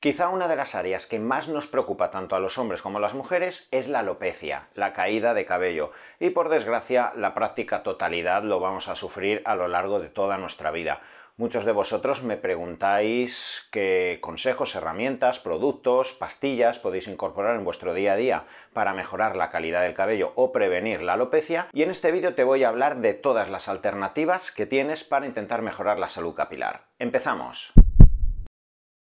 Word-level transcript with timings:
Quizá 0.00 0.30
una 0.30 0.48
de 0.48 0.56
las 0.56 0.74
áreas 0.74 1.04
que 1.04 1.18
más 1.18 1.48
nos 1.48 1.66
preocupa 1.66 2.10
tanto 2.10 2.34
a 2.34 2.40
los 2.40 2.56
hombres 2.56 2.80
como 2.80 2.96
a 2.96 3.00
las 3.02 3.12
mujeres 3.12 3.68
es 3.70 3.86
la 3.86 3.98
alopecia, 3.98 4.68
la 4.72 4.94
caída 4.94 5.34
de 5.34 5.44
cabello, 5.44 5.92
y 6.18 6.30
por 6.30 6.48
desgracia 6.48 7.12
la 7.16 7.34
práctica 7.34 7.82
totalidad 7.82 8.42
lo 8.42 8.60
vamos 8.60 8.88
a 8.88 8.96
sufrir 8.96 9.42
a 9.44 9.54
lo 9.56 9.68
largo 9.68 10.00
de 10.00 10.08
toda 10.08 10.38
nuestra 10.38 10.70
vida. 10.70 11.02
Muchos 11.36 11.66
de 11.66 11.72
vosotros 11.72 12.22
me 12.22 12.38
preguntáis 12.38 13.68
qué 13.70 14.16
consejos, 14.22 14.74
herramientas, 14.74 15.38
productos, 15.38 16.14
pastillas 16.14 16.78
podéis 16.78 17.06
incorporar 17.06 17.56
en 17.56 17.64
vuestro 17.64 17.92
día 17.92 18.14
a 18.14 18.16
día 18.16 18.44
para 18.72 18.94
mejorar 18.94 19.36
la 19.36 19.50
calidad 19.50 19.82
del 19.82 19.92
cabello 19.92 20.32
o 20.34 20.50
prevenir 20.50 21.02
la 21.02 21.12
alopecia 21.12 21.68
y 21.74 21.82
en 21.82 21.90
este 21.90 22.10
vídeo 22.10 22.34
te 22.34 22.44
voy 22.44 22.64
a 22.64 22.70
hablar 22.70 23.02
de 23.02 23.12
todas 23.12 23.50
las 23.50 23.68
alternativas 23.68 24.50
que 24.50 24.64
tienes 24.64 25.04
para 25.04 25.26
intentar 25.26 25.60
mejorar 25.60 25.98
la 25.98 26.08
salud 26.08 26.34
capilar. 26.34 26.84
¡Empezamos! 26.98 27.74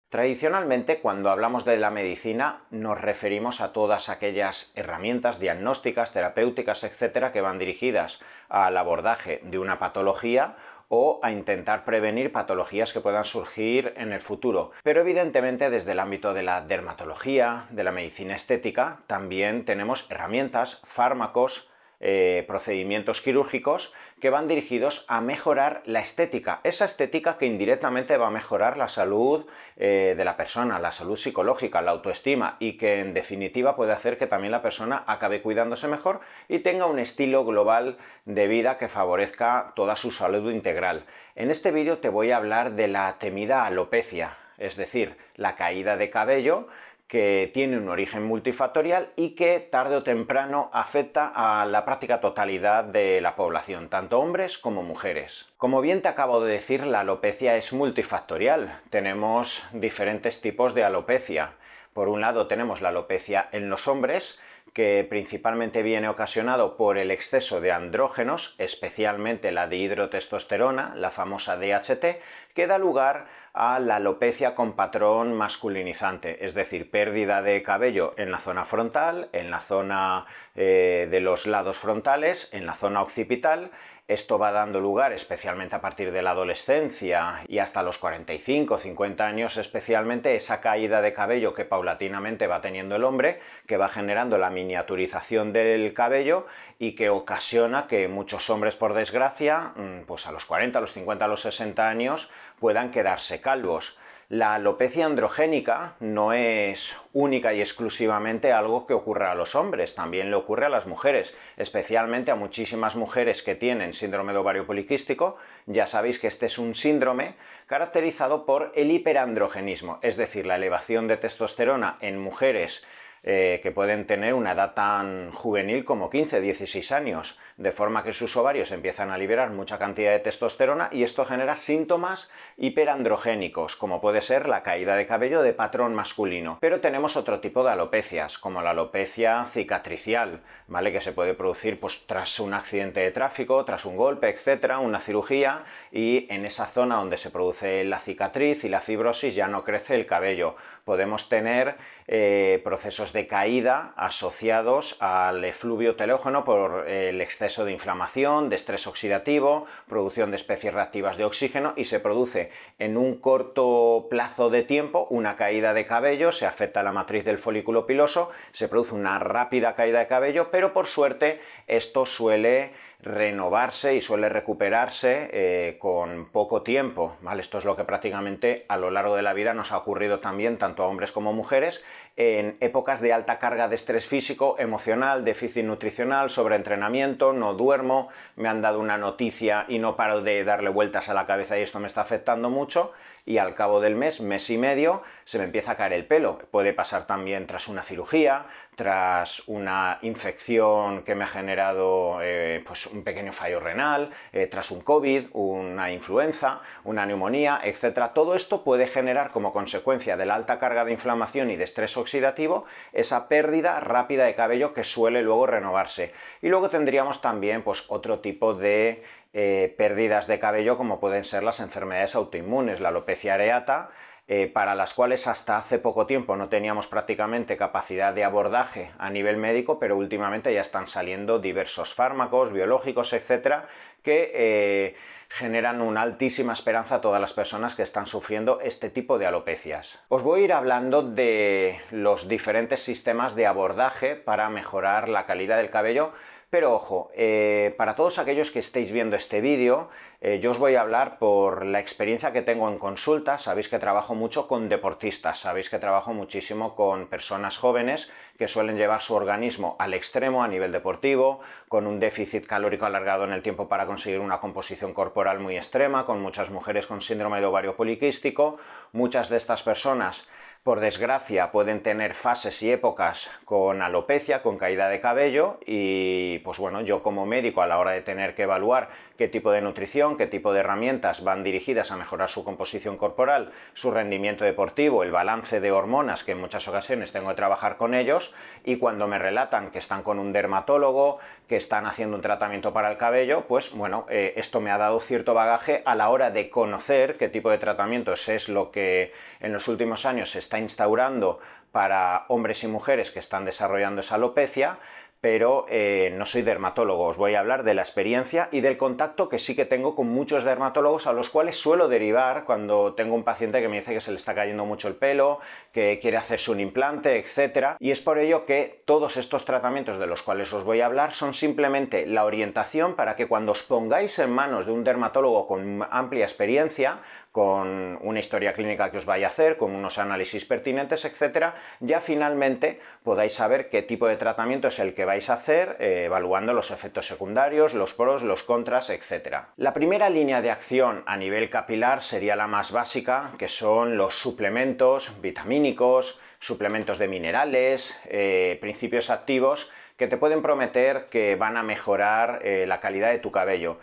Tradicionalmente, 0.10 1.02
cuando 1.02 1.30
hablamos 1.30 1.66
de 1.66 1.78
la 1.78 1.92
medicina, 1.92 2.64
nos 2.71 3.00
referimos 3.00 3.61
a 3.61 3.74
todas 3.74 4.10
aquellas 4.10 4.71
herramientas 4.75 5.39
diagnósticas, 5.39 6.14
terapéuticas, 6.14 6.84
etcétera, 6.84 7.32
que 7.32 7.42
van 7.42 7.60
dirigidas 7.60 8.20
al 8.50 8.75
abordaje 8.78 9.39
de 9.43 9.60
una 9.60 9.78
patología 9.78 10.56
o 10.87 11.20
a 11.21 11.32
intentar 11.32 11.86
prevenir 11.86 12.32
patologías 12.32 12.92
que 12.92 13.01
puedan 13.01 13.24
surgir 13.24 13.93
en 13.98 14.11
el 14.11 14.20
futuro. 14.20 14.71
Pero 14.82 15.01
evidentemente 15.01 15.70
desde 15.70 15.92
el 15.92 16.00
ámbito 16.00 16.34
de 16.34 16.42
la 16.42 16.62
dermatología, 16.62 17.68
de 17.70 17.84
la 17.84 17.92
medicina 17.92 18.36
estética, 18.36 19.01
también 19.06 19.64
tenemos 19.64 20.10
herramientas, 20.10 20.82
fármacos, 20.86 21.68
eh, 22.02 22.46
procedimientos 22.48 23.21
quirúrgicos 23.21 23.94
que 24.21 24.30
van 24.30 24.48
dirigidos 24.48 25.06
a 25.07 25.20
mejorar 25.20 25.82
la 25.86 26.00
estética, 26.00 26.62
esa 26.64 26.86
estética 26.86 27.38
que 27.38 27.46
indirectamente 27.46 28.16
va 28.18 28.28
a 28.28 28.32
mejorar 28.32 28.78
la 28.78 28.88
salud 28.88 29.46
eh, 29.76 30.14
de 30.18 30.26
la 30.26 30.38
persona, 30.38 30.80
la 30.80 30.92
salud 30.92 31.18
psicológica, 31.18 31.82
la 31.82 31.92
autoestima 31.92 32.56
y 32.59 32.78
que 32.78 33.00
en 33.02 33.14
definitiva 33.14 33.76
puede 33.76 33.92
hacer 33.92 34.17
que 34.17 34.28
también 34.28 34.52
la 34.52 34.62
persona 34.62 35.04
acabe 35.08 35.42
cuidándose 35.42 35.88
mejor 35.88 36.22
y 36.48 36.60
tenga 36.60 36.86
un 36.86 37.00
estilo 37.00 37.44
global 37.44 37.98
de 38.26 38.48
vida 38.48 38.78
que 38.78 38.88
favorezca 38.88 39.73
toda 39.76 39.95
su 39.95 40.12
salud 40.12 40.52
integral. 40.52 41.06
En 41.36 41.50
este 41.52 41.72
vídeo 41.72 41.98
te 41.98 42.10
voy 42.10 42.32
a 42.32 42.38
hablar 42.38 42.76
de 42.76 42.88
la 42.88 43.18
temida 43.20 43.66
alopecia, 43.66 44.38
es 44.58 44.76
decir, 44.76 45.18
la 45.36 45.56
caída 45.56 45.98
de 45.98 46.10
cabello 46.10 46.68
que 47.10 47.50
tiene 47.52 47.76
un 47.76 47.90
origen 47.90 48.24
multifactorial 48.24 49.10
y 49.16 49.32
que 49.32 49.60
tarde 49.60 49.96
o 49.96 50.04
temprano 50.04 50.70
afecta 50.72 51.34
a 51.36 51.66
la 51.66 51.84
práctica 51.84 52.22
totalidad 52.22 52.84
de 52.84 53.20
la 53.20 53.36
población, 53.36 53.90
tanto 53.90 54.20
hombres 54.20 54.60
como 54.60 54.84
mujeres. 54.84 55.52
Como 55.58 55.82
bien 55.82 56.04
te 56.04 56.08
acabo 56.08 56.40
de 56.40 56.54
decir, 56.54 56.86
la 56.86 57.00
alopecia 57.00 57.58
es 57.58 57.74
multifactorial. 57.74 58.80
Tenemos 58.92 59.66
diferentes 59.74 60.40
tipos 60.40 60.76
de 60.76 60.84
alopecia. 60.84 61.54
Por 61.94 62.10
un 62.10 62.22
lado 62.22 62.46
tenemos 62.46 62.80
la 62.80 62.90
alopecia 62.90 63.50
en 63.52 63.72
los 63.72 63.88
hombres, 63.88 64.40
que 64.73 65.06
principalmente 65.09 65.84
viene 65.84 66.09
ocasionado 66.09 66.78
por 66.78 66.98
el 66.98 67.12
exceso 67.12 67.62
de 67.62 67.72
andrógenos, 67.72 68.56
especialmente 68.58 69.52
la 69.52 69.67
dihidrotestosterona, 69.67 70.94
la 70.95 71.11
famosa 71.11 71.58
DHT, 71.58 72.20
que 72.53 72.67
da 72.67 72.78
lugar 72.78 73.28
a 73.53 73.80
la 73.80 73.98
alopecia 73.98 74.56
con 74.56 74.73
patrón 74.73 75.34
masculinizante, 75.34 76.45
es 76.45 76.53
decir, 76.53 76.92
pérdida 76.92 77.42
de 77.42 77.64
cabello 77.64 78.14
en 78.17 78.31
la 78.31 78.38
zona 78.38 78.66
frontal, 78.66 79.30
en 79.34 79.52
la 79.52 79.59
zona 79.59 80.26
eh, 80.56 81.08
de 81.09 81.20
los 81.20 81.48
lados 81.48 81.78
frontales, 81.78 82.50
en 82.54 82.66
la 82.66 82.73
zona 82.73 83.02
occipital, 83.02 83.72
esto 84.10 84.40
va 84.40 84.52
dando 84.52 84.80
lugar, 84.80 85.14
especialmente 85.14 85.76
a 85.76 85.82
partir 85.82 86.12
de 86.12 86.24
la 86.24 86.32
adolescencia 86.32 87.44
y 87.48 87.60
hasta 87.60 87.84
los 87.84 88.00
45 88.00 88.74
o 88.74 88.78
50 88.80 89.24
años 89.24 89.58
especialmente, 89.58 90.36
esa 90.36 90.62
caída 90.62 91.04
de 91.04 91.14
cabello 91.14 91.54
que 91.54 91.64
paulatinamente 91.64 92.48
va 92.48 92.60
teniendo 92.60 92.96
el 92.96 93.04
hombre, 93.04 93.40
que 93.68 93.78
va 93.78 93.88
generando 93.88 94.40
la 94.40 94.50
miniaturización 94.50 95.54
del 95.54 95.94
cabello 95.94 96.48
y 96.80 96.96
que 96.96 97.10
ocasiona 97.10 97.86
que 97.86 98.08
muchos 98.08 98.50
hombres, 98.50 98.76
por 98.76 98.95
desgracia, 98.95 99.73
mm, 99.76 100.06
pues 100.08 100.26
a 100.26 100.32
los 100.32 100.44
40, 100.45 100.80
a 100.80 100.82
los 100.82 100.94
50, 100.94 101.26
a 101.26 101.28
los 101.28 101.42
60 101.42 101.88
años, 101.88 102.32
puedan 102.60 102.89
quedarse 102.89 103.42
calvos. 103.42 104.00
La 104.30 104.54
alopecia 104.54 105.08
androgénica 105.08 105.95
no 106.00 106.34
es 106.34 107.02
única 107.14 107.52
y 107.56 107.62
exclusivamente 107.62 108.52
algo 108.52 108.86
que 108.86 108.94
ocurre 108.94 109.26
a 109.26 109.34
los 109.34 109.56
hombres, 109.56 109.95
también 109.95 110.30
le 110.30 110.36
ocurre 110.36 110.67
a 110.67 110.70
las 110.70 110.86
mujeres, 110.86 111.36
especialmente 111.58 112.30
a 112.30 112.36
muchísimas 112.36 112.95
mujeres 112.95 113.42
que 113.42 113.56
tienen 113.56 113.92
síndrome 113.92 114.32
de 114.32 114.38
ovario 114.38 114.68
poliquístico. 114.68 115.38
Ya 115.66 115.88
sabéis 115.88 116.20
que 116.20 116.28
este 116.28 116.45
es 116.45 116.60
un 116.60 116.76
síndrome 116.76 117.38
caracterizado 117.66 118.45
por 118.45 118.72
el 118.76 118.92
hiperandrogenismo, 118.92 119.98
es 120.04 120.16
decir, 120.16 120.45
la 120.45 120.58
elevación 120.58 121.08
de 121.08 121.18
testosterona 121.18 121.98
en 122.00 122.20
mujeres 122.20 122.86
eh, 123.24 123.60
que 123.62 123.72
pueden 123.72 124.06
tener 124.08 124.34
una 124.34 124.54
edad 124.54 124.74
tan 124.74 125.32
juvenil 125.32 125.86
como 125.86 126.10
15, 126.10 126.42
16 126.42 126.92
años, 126.92 127.40
de 127.58 127.72
forma 127.72 128.03
que 128.03 128.13
sus 128.13 128.35
ovarios 128.38 128.72
empiezan 128.72 129.12
a 129.12 129.18
liberar 129.18 129.52
mucha 129.52 129.78
cantidad 129.78 130.12
de 130.12 130.19
testosterona 130.19 130.90
y 130.91 131.03
esto 131.03 131.25
genera 131.25 131.56
síntomas 131.56 132.30
hiperandrogénicos, 132.57 133.75
como 133.75 134.02
puede 134.02 134.22
ser 134.22 134.47
la 134.47 134.63
caída 134.63 134.96
de 134.96 135.06
cabello 135.06 135.41
de 135.41 135.53
patrón 135.53 135.94
masculino. 135.94 136.57
Pero 136.62 136.80
tenemos 136.80 137.18
otro 137.18 137.40
tipo 137.40 137.63
de 137.63 137.72
alopecias, 137.72 138.38
como 138.38 138.62
la 138.62 138.72
alopecia 138.72 139.44
cicatricial, 139.46 140.41
¿vale? 140.68 140.91
Que 140.91 141.01
se 141.01 141.12
puede 141.12 141.34
producir 141.34 141.80
pues, 141.80 142.06
tras 142.07 142.40
un 142.40 142.53
accidente 142.53 143.01
de 143.01 143.12
tráfico, 143.12 143.66
tras 143.66 143.86
un 143.86 143.97
golpe, 143.97 144.30
etcétera, 144.30 144.80
una 144.80 145.00
cirugía, 145.00 145.63
y 145.91 146.28
en 146.34 146.46
esa 146.46 146.66
zona 146.66 146.96
donde 146.96 147.18
se 147.18 147.31
produce 147.31 147.84
la 147.84 148.00
cicatriz 148.00 148.63
y 148.63 148.69
la 148.69 148.81
fibrosis 148.81 149.36
ya 149.36 149.47
no 149.47 149.63
crece 149.63 149.96
el 149.96 150.06
cabello. 150.06 150.56
Podemos 150.89 151.29
tener 151.29 151.75
eh, 152.07 152.61
procesos 152.63 153.13
de 153.13 153.27
caída 153.27 153.94
asociados 153.95 154.97
al 155.00 155.45
efluvio 155.45 155.95
telógeno 155.95 156.44
por 156.44 156.89
el 156.89 157.22
exceso 157.22 157.63
de 157.63 157.73
inflamación, 157.73 158.50
de 158.50 158.55
estrés 158.55 158.88
oxidativo, 158.88 159.67
producción 159.88 160.31
de 160.31 160.38
especies 160.38 160.73
reactivas 160.73 161.16
de 161.16 161.25
oxígeno 161.25 161.73
y 161.75 161.85
se 161.85 162.00
produce 162.00 162.50
en 162.79 162.97
un 162.97 163.19
corto 163.19 164.07
plazo 164.09 164.50
de 164.50 164.63
tiempo 164.63 165.05
una 165.11 165.35
caída 165.35 165.75
de 165.75 165.85
cabello, 165.85 166.31
se 166.31 166.47
afecta 166.47 166.81
la 166.81 166.91
matriz 166.91 167.23
del 167.23 167.38
folículo 167.38 167.85
piloso, 167.85 168.31
se 168.51 168.67
produce 168.67 168.95
una 168.95 169.19
rápida 169.19 169.75
caída 169.75 170.00
de 170.00 170.07
cabello, 170.07 170.50
pero 170.50 170.73
por 170.73 170.88
suerte 170.88 171.39
esto 171.67 172.07
suele 172.07 172.71
renovarse 173.01 173.95
y 173.95 174.01
suele 174.01 174.27
recuperarse 174.27 175.29
eh, 175.31 175.77
con 175.79 176.29
poco 176.31 176.63
tiempo. 176.63 177.15
Esto 177.37 177.57
es 177.57 177.65
lo 177.65 177.77
que 177.77 177.85
prácticamente 177.85 178.65
a 178.67 178.75
lo 178.75 178.91
largo 178.91 179.15
de 179.15 179.21
la 179.21 179.31
vida 179.31 179.53
nos 179.53 179.71
ha 179.71 179.77
ocurrido 179.77 180.19
también 180.19 180.57
tanto 180.57 180.83
a 180.83 180.87
hombres 180.87 181.13
como 181.13 181.31
mujeres 181.31 181.83
en 182.17 182.57
épocas 182.59 182.99
de 182.99 183.13
alta 183.13 183.39
carga 183.39 183.69
de 183.69 183.75
estrés 183.75 184.05
físico, 184.05 184.57
emocional, 184.59 185.23
déficit 185.23 185.63
nutricional, 185.63 186.29
sobreentrenamiento, 186.29 187.31
no 187.31 187.53
duermo, 187.53 188.09
me 188.35 188.49
han 188.49 188.61
dado 188.61 188.81
una 188.81 188.97
noticia 188.97 189.63
y 189.69 189.79
no 189.79 189.95
paro 189.95 190.21
de 190.21 190.43
darle 190.43 190.69
vueltas 190.69 191.07
a 191.07 191.13
la 191.13 191.25
cabeza 191.25 191.57
y 191.57 191.61
esto 191.61 191.79
me 191.79 191.88
está 191.88 192.01
afectando 192.01 192.49
mucho 192.49 192.91
y 193.25 193.38
al 193.38 193.53
cabo 193.53 193.79
del 193.79 193.95
mes, 193.95 194.21
mes 194.21 194.49
y 194.49 194.57
medio, 194.57 195.03
se 195.23 195.38
me 195.38 195.45
empieza 195.45 195.73
a 195.73 195.75
caer 195.75 195.93
el 195.93 196.05
pelo. 196.05 196.39
Puede 196.51 196.73
pasar 196.73 197.05
también 197.05 197.45
tras 197.45 197.67
una 197.67 197.83
cirugía, 197.83 198.47
tras 198.79 199.45
una 199.50 199.97
infección 200.03 201.03
que 201.03 201.13
me 201.13 201.25
ha 201.25 201.28
generado 201.28 202.19
eh, 202.22 202.63
pues 202.66 202.85
un 202.85 203.03
pequeño 203.03 203.34
fallo 203.34 203.59
renal, 203.59 204.09
eh, 204.31 204.47
tras 204.47 204.72
un 204.72 204.79
COVID, 204.79 205.25
una 205.34 205.91
influenza, 205.91 206.62
una 206.85 207.06
neumonía, 207.06 207.59
etc. 207.62 208.13
Todo 208.16 208.35
esto 208.35 208.63
puede 208.63 208.88
generar 208.88 209.31
como 209.31 209.51
consecuencia 209.51 210.16
de 210.16 210.25
la 210.25 210.35
alta 210.35 210.57
carga 210.59 210.85
de 210.85 210.94
inflamación 210.94 211.51
y 211.51 211.57
de 211.57 211.66
estrés 211.66 211.97
oxidativo 211.97 212.63
esa 212.94 213.28
pérdida 213.28 213.81
rápida 213.81 214.23
de 214.23 214.35
cabello 214.35 214.73
que 214.73 214.85
suele 214.85 215.23
luego 215.23 215.45
renovarse. 215.45 216.13
Y 216.41 216.47
luego 216.47 216.69
tendríamos 216.69 217.19
también 217.19 217.63
pues, 217.63 217.84
otro 217.89 218.19
tipo 218.19 218.53
de 218.53 219.03
eh, 219.34 219.75
pérdidas 219.78 220.25
de 220.25 220.39
cabello 220.39 220.78
como 220.78 221.01
pueden 221.01 221.25
ser 221.25 221.44
las 221.44 221.59
enfermedades 221.59 222.16
autoinmunes, 222.16 222.79
la 222.79 222.89
alopecia 222.89 223.34
areata, 223.34 223.89
eh, 224.31 224.45
para 224.45 224.75
las 224.75 224.94
cuales 224.94 225.25
hasta 225.25 225.57
hace 225.57 225.79
poco 225.79 226.06
tiempo 226.06 226.35
no 226.35 226.50
teníamos 226.50 226.85
prácticamente 226.85 227.57
capacidad 227.57 228.13
de 228.13 228.24
abordaje 228.24 228.92
a 229.00 229.09
nivel 229.09 229.38
médico, 229.38 229.80
pero 229.80 229.98
últimamente 229.98 230.53
ya 230.53 230.62
están 230.62 230.86
saliendo 230.86 231.39
diversos 231.39 231.95
fármacos, 231.95 232.53
biológicos, 232.53 233.12
etcétera, 233.13 233.68
que 234.03 234.31
eh, 234.36 234.95
generan 235.30 235.81
una 235.81 236.03
altísima 236.03 236.53
esperanza 236.53 236.98
a 236.98 237.01
todas 237.01 237.19
las 237.19 237.33
personas 237.33 237.74
que 237.74 237.81
están 237.81 238.06
sufriendo 238.06 238.59
este 238.62 238.92
tipo 238.92 239.18
de 239.18 239.25
alopecias. 239.25 240.00
Os 240.09 240.21
voy 240.21 240.42
a 240.42 240.44
ir 240.44 240.53
hablando 240.53 241.01
de 241.01 241.80
los 241.89 242.27
diferentes 242.27 242.81
sistemas 242.81 243.33
de 243.33 243.48
abordaje 243.48 244.15
para 244.15 244.48
mejorar 244.51 245.09
la 245.09 245.25
calidad 245.25 245.57
del 245.57 245.71
cabello 245.71 246.12
pero 246.50 246.74
ojo, 246.74 247.12
eh, 247.13 247.75
para 247.78 247.96
todos 247.96 248.18
aquellos 248.18 248.50
que 248.50 248.60
estéis 248.60 248.92
viendo 248.92 249.16
este 249.16 249.40
vídeo, 249.40 249.90
eh, 250.19 250.40
yo 250.42 250.50
os 250.51 250.57
voy 250.57 250.75
a 250.75 250.81
hablar 250.81 251.19
por 251.19 251.63
la 251.63 251.80
experiencia 251.80 252.34
que 252.34 252.42
tengo 252.42 252.68
en 252.68 252.80
consulta. 252.80 253.38
Sabéis 253.38 253.69
que 253.69 253.78
trabajo 253.78 254.16
mucho 254.16 254.48
con 254.48 254.68
deportistas, 254.68 255.40
sabéis 255.40 255.69
que 255.69 255.78
trabajo 255.78 256.12
muchísimo 256.12 256.75
con 256.75 257.07
personas 257.07 257.57
jóvenes 257.57 258.12
que 258.38 258.48
suelen 258.48 258.78
llevar 258.78 259.01
su 259.01 259.13
organismo 259.13 259.75
al 259.80 259.94
extremo 259.94 260.44
a 260.44 260.48
nivel 260.48 260.72
deportivo, 260.72 261.40
con 261.68 261.86
un 261.86 262.00
déficit 262.00 262.48
calórico 262.48 262.86
alargado 262.86 263.25
en 263.25 263.34
el 263.34 263.44
tiempo 263.44 263.68
para 263.69 263.86
conseguir 263.86 264.19
una 264.19 264.40
composición 264.40 264.94
corporal 264.94 265.40
muy 265.40 265.56
extrema, 265.56 266.06
con 266.06 266.19
muchas 266.19 266.50
mujeres 266.50 266.88
con 266.88 267.01
síndrome 267.01 267.42
de 267.42 267.46
ovario 267.46 267.75
poliquístico. 267.75 268.57
Muchas 268.92 269.30
de 269.30 269.38
estas 269.38 269.62
personas 269.62 270.28
por 270.63 270.79
desgracia 270.79 271.51
pueden 271.51 271.81
tener 271.81 272.13
fases 272.13 272.61
y 272.61 272.71
épocas 272.71 273.31
con 273.45 273.81
alopecia, 273.81 274.41
con 274.41 274.57
caída 274.57 274.89
de 274.89 275.00
cabello 275.00 275.59
y 275.65 276.39
pues 276.39 276.57
bueno, 276.57 276.81
yo 276.81 277.01
como 277.01 277.25
médico 277.25 277.61
a 277.61 277.67
la 277.67 277.79
hora 277.79 277.91
de 277.91 278.01
tener 278.01 278.35
que 278.35 278.44
evaluar 278.44 278.89
qué 279.19 279.27
tipo 279.27 279.51
de 279.51 279.62
nutrición, 279.62 280.16
qué 280.16 280.27
tipo 280.27 280.54
de 280.54 280.62
herramientas 280.62 281.25
van 281.25 281.44
dirigidas 281.44 281.92
a 281.92 281.98
mejorar 281.98 282.30
su 282.30 282.45
composición 282.45 282.95
corporal, 282.95 283.51
su 283.74 283.92
rendimiento 283.92 284.45
deportivo, 284.45 285.04
el 285.04 285.12
balance 285.12 285.60
de 285.60 285.74
hormonas 285.74 286.24
que 286.24 286.31
en 286.31 286.39
muchas 286.39 286.66
ocasiones 286.69 287.12
tengo 287.12 287.27
que 287.27 287.36
trabajar 287.36 287.75
con 287.75 287.95
ellos 287.95 288.33
y 288.63 288.77
cuando 288.77 289.07
me 289.07 289.19
relatan 289.19 289.71
que 289.71 289.80
están 289.80 290.04
con 290.04 290.19
un 290.19 290.31
dermatólogo, 290.31 291.19
que 291.50 291.57
están 291.57 291.86
haciendo 291.86 292.16
un 292.16 292.21
tratamiento 292.21 292.71
para 292.71 292.89
el 292.89 292.98
cabello, 292.98 293.44
pues 293.45 293.74
bueno, 293.74 294.06
eh, 294.10 294.36
esto 294.38 294.62
me 294.62 294.71
ha 294.71 294.77
dado 294.77 295.01
cierto 295.01 295.33
bagaje 295.33 295.83
a 295.86 295.95
la 295.95 296.07
hora 296.07 296.31
de 296.31 296.50
conocer 296.50 297.18
qué 297.18 297.27
tipo 297.27 297.50
de 297.50 297.57
tratamientos 297.57 298.30
es 298.30 298.48
lo 298.48 298.72
que 298.72 299.12
en 299.42 299.51
los 299.51 299.68
últimos 299.68 300.06
años 300.06 300.31
se 300.31 300.39
está 300.39 300.60
instaurando 300.60 301.39
para 301.74 302.24
hombres 302.30 302.63
y 302.63 302.68
mujeres 302.68 303.12
que 303.12 303.19
están 303.19 303.44
desarrollando 303.44 304.00
esa 304.00 304.15
alopecia, 304.15 304.80
pero 305.21 305.66
eh, 305.69 306.13
no 306.16 306.25
soy 306.25 306.44
dermatólogo, 306.44 307.06
os 307.06 307.18
voy 307.18 307.36
a 307.36 307.39
hablar 307.39 307.63
de 307.63 307.74
la 307.74 307.81
experiencia 307.81 308.48
y 308.51 308.62
del 308.62 308.77
contacto 308.77 309.27
que 309.27 309.38
sí 309.38 309.56
que 309.56 309.66
tengo 309.66 309.95
con 309.95 310.07
muchos 310.07 310.44
dermatólogos 310.44 311.07
a 311.07 311.13
los 311.13 311.30
cuales 311.30 311.57
suelo 311.57 311.89
derivar 311.89 312.45
cuando 312.45 312.94
tengo 312.94 313.16
un 313.16 313.24
paciente 313.24 313.62
que 313.62 313.68
me 313.68 313.77
dice 313.77 313.94
que 313.94 314.01
se 314.01 314.12
le 314.12 314.18
está 314.18 314.33
cayendo 314.33 314.66
mucho 314.66 314.88
el 314.88 314.95
pelo, 314.95 315.39
que 315.74 316.00
quiere 316.01 316.18
hacerse 316.18 316.51
un 316.51 316.60
implante, 316.60 317.18
etc. 317.18 317.75
Y 317.80 317.92
es 317.92 318.01
por 318.01 318.18
ello 318.18 318.45
que 318.45 318.83
todos 318.86 319.18
estos 319.18 319.44
tratamientos 319.44 320.00
de 320.00 320.07
los 320.07 320.24
cuales 320.24 320.54
os 320.54 320.63
voy 320.63 320.81
a 320.81 320.86
hablar 320.86 321.12
son 321.12 321.33
simplemente 321.33 322.06
la 322.06 322.24
orientación 322.24 322.95
para 322.95 323.15
que 323.15 323.27
cuando 323.27 323.51
os 323.51 323.63
pongáis 323.63 324.19
en 324.19 324.31
manos 324.31 324.65
de 324.65 324.72
un 324.72 324.83
dermatólogo 324.83 325.48
con 325.48 325.86
amplia 325.92 326.24
experiencia, 326.24 327.01
con 327.31 327.99
una 328.01 328.19
historia 328.19 328.53
clínica 328.53 328.89
que 328.89 328.97
os 328.97 329.05
vaya 329.05 329.27
a 329.27 329.29
hacer, 329.29 329.57
con 329.57 329.75
unos 329.75 329.97
análisis 329.97 330.45
pertinentes, 330.45 331.05
etcétera, 331.05 331.55
ya 331.79 332.01
finalmente 332.01 332.79
podáis 333.03 333.33
saber 333.33 333.69
qué 333.69 333.83
tipo 333.83 334.07
de 334.07 334.17
tratamiento 334.17 334.69
es 334.69 334.79
el 334.79 334.93
que 334.93 335.05
vais 335.05 335.29
a 335.29 335.33
hacer, 335.33 335.77
eh, 335.79 336.05
evaluando 336.05 336.53
los 336.53 336.71
efectos 336.71 337.07
secundarios, 337.07 337.73
los 337.73 337.93
pros, 337.93 338.23
los 338.23 338.43
contras, 338.43 338.89
etcétera. 338.89 339.49
La 339.57 339.73
primera 339.73 340.09
línea 340.09 340.41
de 340.41 340.51
acción 340.51 341.03
a 341.05 341.17
nivel 341.17 341.49
capilar 341.49 342.01
sería 342.01 342.35
la 342.35 342.47
más 342.47 342.71
básica, 342.71 343.31
que 343.37 343.47
son 343.47 343.97
los 343.97 344.15
suplementos 344.15 345.21
vitamínicos, 345.21 346.19
suplementos 346.39 346.97
de 346.97 347.07
minerales, 347.07 347.99
eh, 348.05 348.57
principios 348.61 349.09
activos 349.09 349.69
que 349.97 350.07
te 350.07 350.17
pueden 350.17 350.41
prometer 350.41 351.07
que 351.11 351.35
van 351.35 351.57
a 351.57 351.63
mejorar 351.63 352.39
eh, 352.43 352.65
la 352.65 352.79
calidad 352.79 353.11
de 353.11 353.19
tu 353.19 353.31
cabello. 353.31 353.77